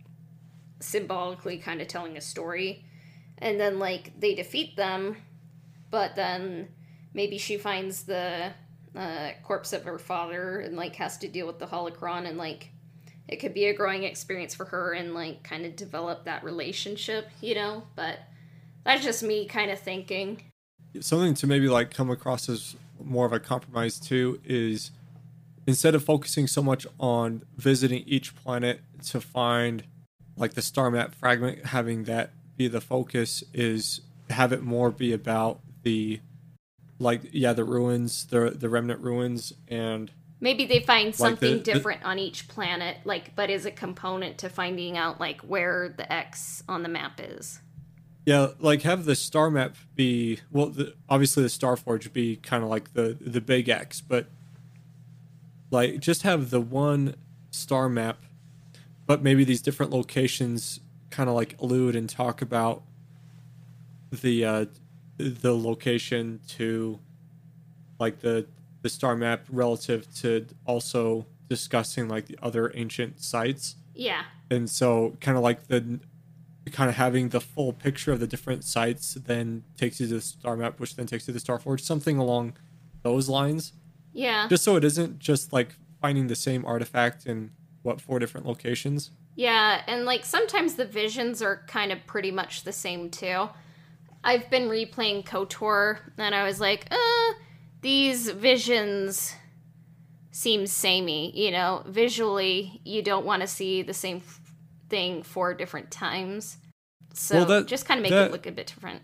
symbolically 0.81 1.59
kind 1.59 1.81
of 1.81 1.89
telling 1.89 2.17
a 2.17 2.21
story. 2.21 2.85
And 3.39 3.59
then 3.59 3.79
like 3.79 4.13
they 4.21 4.35
defeat 4.35 4.77
them, 4.77 5.17
but 5.91 6.15
then 6.15 6.69
maybe 7.13 7.39
she 7.39 7.57
finds 7.57 8.05
the 8.05 8.53
uh, 8.97 9.31
corpse 9.43 9.73
of 9.73 9.85
her 9.85 9.99
father 9.99 10.61
and 10.61 10.77
like 10.77 10.95
has 10.97 11.19
to 11.19 11.29
deal 11.29 11.47
with 11.47 11.59
the 11.59 11.67
holocron 11.67 12.29
and 12.29 12.39
like 12.39 12.71
it 13.27 13.37
could 13.37 13.55
be 13.55 13.65
a 13.67 13.75
growing 13.75 14.05
experience 14.05 14.55
for 14.55 14.67
her 14.67 14.93
and 14.93 15.15
like 15.15 15.43
kind 15.43 15.67
of 15.67 15.75
develop 15.75 16.25
that 16.25 16.45
relationship, 16.45 17.29
you 17.41 17.55
know. 17.55 17.83
But 17.97 18.21
that's 18.85 19.03
just 19.03 19.23
me 19.23 19.49
kind 19.49 19.71
of 19.71 19.81
thinking. 19.81 20.41
Something 21.01 21.35
to 21.35 21.47
maybe 21.47 21.69
like 21.69 21.91
come 21.91 22.11
across 22.11 22.49
as 22.49 22.77
more 23.03 23.27
of 23.27 23.33
a 23.33 23.41
compromise 23.41 23.99
too 23.99 24.41
is 24.45 24.91
instead 25.67 25.95
of 25.95 26.05
focusing 26.05 26.47
so 26.47 26.63
much 26.63 26.87
on 27.01 27.43
visiting 27.57 28.03
each 28.07 28.35
planet 28.37 28.81
to 29.05 29.21
find 29.21 29.85
like 30.37 30.55
the 30.55 30.63
star 30.63 30.91
map 30.91 31.15
fragment 31.15 31.67
having 31.67 32.05
that 32.05 32.31
be 32.57 32.69
the 32.69 32.81
focus 32.81 33.43
is 33.53 34.01
have 34.31 34.53
it 34.53 34.63
more 34.63 34.91
be 34.91 35.13
about 35.13 35.61
the 35.83 36.21
like 36.99 37.23
yeah 37.33 37.53
the 37.53 37.65
ruins 37.65 38.27
the 38.27 38.51
the 38.51 38.69
remnant 38.69 39.01
ruins 39.01 39.53
and 39.69 40.11
Maybe 40.41 40.67
they 40.67 40.81
find 40.81 41.07
Like 41.07 41.15
something 41.15 41.51
the- 41.53 41.57
the- 41.59 41.63
different 41.63 42.05
on 42.05 42.19
each 42.19 42.49
planet, 42.49 42.99
like, 43.05 43.35
but 43.35 43.49
is 43.49 43.65
a 43.65 43.71
component 43.71 44.37
to 44.39 44.51
finding 44.51 44.99
out 44.99 45.19
like 45.19 45.41
where 45.41 45.95
the 45.97 46.13
X 46.13 46.63
on 46.69 46.83
the 46.83 46.89
map 46.91 47.19
is. 47.23 47.61
Yeah, 48.27 48.49
like 48.59 48.83
have 48.83 49.05
the 49.05 49.15
star 49.15 49.51
map 49.51 49.77
be 49.95 50.41
well. 50.51 50.69
The, 50.69 50.95
obviously, 51.09 51.43
the 51.43 51.51
Star 51.51 51.77
Forge 51.77 52.13
be 52.13 52.37
kind 52.37 52.65
of 52.65 52.71
like 52.71 52.95
the 52.95 53.17
the 53.21 53.41
big 53.41 53.69
X, 53.69 54.01
but 54.01 54.29
like 55.71 56.01
just 56.01 56.23
have 56.23 56.51
the 56.51 56.61
one 56.61 57.17
star 57.51 57.89
map, 57.89 58.25
but 59.07 59.23
maybe 59.23 59.45
these 59.45 59.61
different 59.61 59.93
locations 59.93 60.81
kind 61.11 61.29
of 61.29 61.35
like 61.35 61.61
allude 61.61 61.95
and 61.95 62.09
talk 62.09 62.41
about 62.41 62.83
the 64.11 64.45
uh 64.45 64.65
the 65.19 65.57
location 65.57 66.41
to 66.49 66.99
like 68.01 68.21
the 68.21 68.47
the 68.83 68.89
star 68.89 69.17
map 69.17 69.47
relative 69.51 70.13
to 70.15 70.47
also 70.67 71.27
discussing 71.49 72.09
like 72.09 72.27
the 72.27 72.39
other 72.43 72.73
ancient 72.75 73.21
sites 73.23 73.77
Yeah, 73.95 74.23
and 74.51 74.69
so 74.69 75.17
kind 75.21 75.37
of 75.37 75.43
like 75.43 75.69
the 75.69 76.01
kind 76.73 76.89
of 76.89 76.97
having 76.97 77.29
the 77.29 77.41
full 77.41 77.73
picture 77.73 78.13
of 78.13 78.21
the 78.21 78.27
different 78.27 78.65
sites 78.65 79.15
then 79.15 79.65
takes 79.77 80.01
you 80.01 80.07
to 80.07 80.15
the 80.15 80.21
star 80.21 80.57
map 80.57 80.81
which 80.81 80.97
then 80.97 81.07
takes 81.07 81.25
you 81.25 81.27
to 81.27 81.33
the 81.33 81.41
star 81.41 81.59
forge 81.59 81.83
something 81.83 82.17
along 82.17 82.57
those 83.03 83.29
lines 83.29 83.73
yeah, 84.13 84.47
just 84.49 84.63
so 84.63 84.77
it 84.77 84.85
isn't 84.85 85.19
just 85.19 85.53
like 85.53 85.75
finding 86.01 86.29
the 86.29 86.37
same 86.37 86.65
artifact 86.65 87.27
in 87.27 87.51
what 87.83 88.01
four 88.01 88.19
different 88.19 88.47
locations 88.47 89.11
yeah, 89.37 89.83
and 89.87 90.05
like 90.05 90.25
sometimes 90.25 90.75
the 90.75 90.85
visions 90.85 91.43
are 91.43 91.65
kind 91.67 91.91
of 91.93 92.07
pretty 92.07 92.31
much 92.31 92.63
the 92.63 92.73
same 92.73 93.11
too. 93.11 93.49
I've 94.23 94.49
been 94.49 94.69
replaying 94.69 95.27
KOTOR, 95.27 95.99
and 96.17 96.35
I 96.35 96.45
was 96.45 96.61
like, 96.61 96.87
uh, 96.91 97.33
these 97.83 98.31
visions 98.31 99.35
seem 100.31 100.67
samey. 100.67 101.37
You 101.37 101.51
know, 101.51 101.83
visually, 101.87 102.81
you 102.85 103.03
don't 103.03 103.27
want 103.27 103.43
to 103.43 103.49
see 103.49 103.83
the 103.83 103.93
same 103.93 104.19
f- 104.19 104.41
thing 104.89 105.23
four 105.23 105.55
different 105.55 105.91
times. 105.91 106.59
So 107.13 107.37
Well, 107.37 107.47
that- 107.47 107.67
just 107.67 107.87
kind 107.87 107.99
of 107.99 108.03
make 108.03 108.11
that- 108.11 108.27
it 108.29 108.33
look 108.33 108.47
a 108.47 108.53
bit 108.53 108.67
different. 108.67 109.03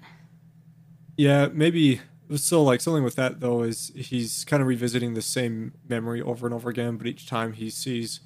yeah 1.17 1.49
maybe 1.53 2.01
so 2.37 2.63
like 2.63 2.81
something 2.81 3.03
with 3.05 3.17
that 3.17 3.41
though 3.41 3.63
is 3.63 3.93
he's 3.95 4.45
kind 4.45 4.61
of 4.63 4.69
revisiting 4.69 5.15
the 5.15 5.23
same 5.23 5.73
memory 5.89 6.23
over 6.23 6.47
and 6.47 6.55
over 6.55 6.71
again 6.71 6.97
but 6.97 7.07
each 7.07 7.27
time 7.27 7.53
he 7.53 7.69
sees 7.69 8.21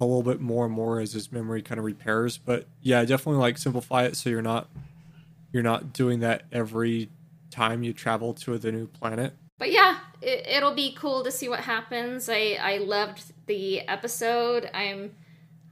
a 0.00 0.04
little 0.04 0.22
bit 0.22 0.40
more 0.40 0.64
and 0.66 0.74
more 0.74 0.98
as 1.00 1.12
his 1.12 1.30
memory 1.30 1.62
kind 1.62 1.78
of 1.78 1.84
repairs 1.84 2.36
but 2.38 2.66
yeah 2.82 3.04
definitely 3.04 3.40
like 3.40 3.58
simplify 3.58 4.04
it 4.04 4.16
so 4.16 4.28
you're 4.30 4.42
not 4.42 4.68
you're 5.52 5.62
not 5.62 5.92
doing 5.92 6.20
that 6.20 6.42
every 6.50 7.10
time 7.50 7.82
you 7.82 7.92
travel 7.92 8.34
to 8.34 8.58
the 8.58 8.72
new 8.72 8.86
planet 8.86 9.34
But 9.58 9.70
yeah, 9.72 9.98
it, 10.20 10.46
it'll 10.46 10.74
be 10.74 10.94
cool 10.98 11.22
to 11.24 11.30
see 11.30 11.48
what 11.48 11.60
happens. 11.60 12.28
I 12.28 12.58
I 12.60 12.76
loved 12.78 13.32
the 13.46 13.80
episode. 13.88 14.68
I'm 14.74 15.12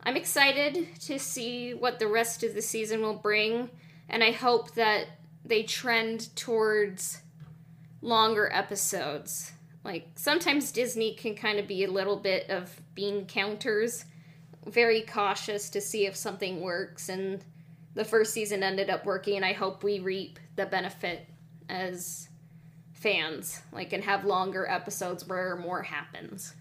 I'm 0.06 0.16
excited 0.16 1.00
to 1.00 1.18
see 1.18 1.72
what 1.72 1.98
the 1.98 2.08
rest 2.08 2.42
of 2.42 2.54
the 2.54 2.60
season 2.60 3.00
will 3.00 3.14
bring, 3.14 3.70
and 4.08 4.22
I 4.22 4.32
hope 4.32 4.74
that 4.74 5.06
they 5.44 5.62
trend 5.62 6.34
towards 6.36 7.22
longer 8.02 8.50
episodes. 8.52 9.52
Like 9.82 10.08
sometimes 10.14 10.72
Disney 10.72 11.14
can 11.14 11.34
kind 11.34 11.58
of 11.58 11.66
be 11.66 11.84
a 11.84 11.90
little 11.90 12.16
bit 12.16 12.50
of 12.50 12.80
bean 12.94 13.24
counters, 13.24 14.04
very 14.66 15.02
cautious 15.02 15.70
to 15.70 15.80
see 15.80 16.06
if 16.06 16.16
something 16.16 16.60
works. 16.60 17.08
And 17.08 17.42
the 17.94 18.04
first 18.04 18.34
season 18.34 18.62
ended 18.62 18.90
up 18.90 19.06
working, 19.06 19.36
and 19.36 19.44
I 19.44 19.52
hope 19.52 19.82
we 19.82 20.00
reap 20.00 20.38
the 20.56 20.66
benefit 20.66 21.26
as 21.68 22.28
fans, 22.92 23.60
like, 23.72 23.92
and 23.92 24.04
have 24.04 24.24
longer 24.24 24.66
episodes 24.66 25.26
where 25.26 25.56
more 25.56 25.82
happens. 25.82 26.54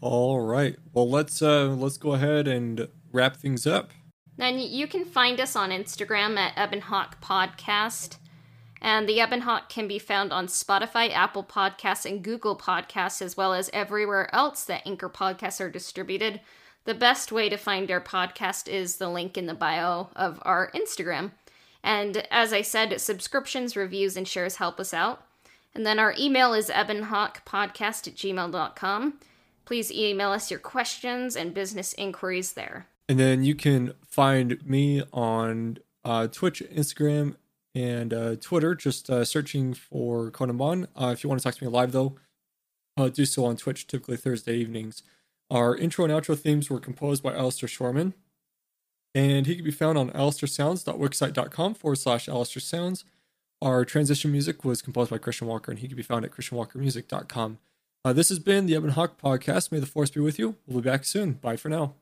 All 0.00 0.40
right. 0.40 0.76
Well, 0.92 1.08
let's 1.08 1.40
uh 1.42 1.68
let's 1.68 1.96
go 1.96 2.12
ahead 2.12 2.46
and 2.48 2.88
wrap 3.12 3.36
things 3.36 3.66
up. 3.66 3.90
Then 4.36 4.58
you 4.58 4.86
can 4.86 5.04
find 5.04 5.40
us 5.40 5.54
on 5.54 5.70
Instagram 5.70 6.36
at 6.36 6.58
Ebon 6.58 6.82
Hawk 6.82 7.22
Podcast. 7.22 8.18
And 8.82 9.08
the 9.08 9.18
Ebon 9.18 9.42
Hawk 9.42 9.70
can 9.70 9.88
be 9.88 9.98
found 9.98 10.30
on 10.30 10.46
Spotify, 10.46 11.10
Apple 11.10 11.44
Podcasts, 11.44 12.04
and 12.04 12.22
Google 12.22 12.54
Podcasts, 12.54 13.22
as 13.22 13.34
well 13.34 13.54
as 13.54 13.70
everywhere 13.72 14.32
else 14.34 14.64
that 14.64 14.86
Anchor 14.86 15.08
podcasts 15.08 15.58
are 15.58 15.70
distributed. 15.70 16.40
The 16.84 16.92
best 16.92 17.32
way 17.32 17.48
to 17.48 17.56
find 17.56 17.90
our 17.90 18.00
podcast 18.00 18.68
is 18.68 18.96
the 18.96 19.08
link 19.08 19.38
in 19.38 19.46
the 19.46 19.54
bio 19.54 20.10
of 20.14 20.38
our 20.42 20.70
Instagram. 20.72 21.30
And 21.82 22.26
as 22.30 22.52
I 22.52 22.60
said, 22.60 23.00
subscriptions, 23.00 23.74
reviews, 23.74 24.18
and 24.18 24.28
shares 24.28 24.56
help 24.56 24.78
us 24.78 24.92
out. 24.92 25.24
And 25.74 25.86
then 25.86 25.98
our 25.98 26.14
email 26.18 26.52
is 26.52 26.68
ebonhawkpodcast 26.68 28.06
at 28.06 28.14
gmail.com. 28.16 29.14
Please 29.64 29.90
email 29.90 30.30
us 30.30 30.50
your 30.50 30.60
questions 30.60 31.36
and 31.36 31.54
business 31.54 31.92
inquiries 31.94 32.52
there. 32.52 32.86
And 33.08 33.18
then 33.18 33.44
you 33.44 33.54
can 33.54 33.92
find 34.06 34.64
me 34.66 35.02
on 35.12 35.78
uh, 36.04 36.26
Twitch, 36.28 36.62
Instagram, 36.72 37.36
and 37.74 38.14
uh, 38.14 38.36
Twitter, 38.36 38.74
just 38.74 39.10
uh, 39.10 39.24
searching 39.24 39.74
for 39.74 40.30
Conan 40.30 40.56
Bon. 40.56 40.88
Uh, 40.94 41.08
if 41.08 41.24
you 41.24 41.28
want 41.28 41.40
to 41.40 41.44
talk 41.44 41.54
to 41.54 41.64
me 41.64 41.70
live, 41.70 41.92
though, 41.92 42.16
uh, 42.96 43.08
do 43.08 43.24
so 43.24 43.44
on 43.44 43.56
Twitch, 43.56 43.86
typically 43.86 44.16
Thursday 44.16 44.56
evenings. 44.56 45.02
Our 45.50 45.76
intro 45.76 46.04
and 46.04 46.12
outro 46.12 46.38
themes 46.38 46.70
were 46.70 46.80
composed 46.80 47.22
by 47.22 47.34
Alistair 47.34 47.68
Shorman, 47.68 48.14
and 49.14 49.46
he 49.46 49.56
can 49.56 49.64
be 49.64 49.70
found 49.70 49.98
on 49.98 50.10
alistairsounds.wixsite.com 50.10 51.74
forward 51.74 51.96
slash 51.96 52.28
Alistair 52.28 52.60
Sounds. 52.60 53.04
Our 53.60 53.84
transition 53.84 54.30
music 54.30 54.64
was 54.64 54.82
composed 54.82 55.10
by 55.10 55.18
Christian 55.18 55.48
Walker, 55.48 55.70
and 55.70 55.80
he 55.80 55.88
can 55.88 55.96
be 55.96 56.02
found 56.02 56.24
at 56.24 56.30
christianwalkermusic.com. 56.30 57.58
Uh, 58.04 58.12
this 58.12 58.28
has 58.28 58.38
been 58.38 58.66
the 58.66 58.74
Ebon 58.74 58.90
Hawk 58.90 59.18
podcast. 59.18 59.72
May 59.72 59.78
the 59.78 59.86
force 59.86 60.10
be 60.10 60.20
with 60.20 60.38
you. 60.38 60.56
We'll 60.66 60.82
be 60.82 60.90
back 60.90 61.04
soon. 61.04 61.32
Bye 61.32 61.56
for 61.56 61.70
now. 61.70 61.94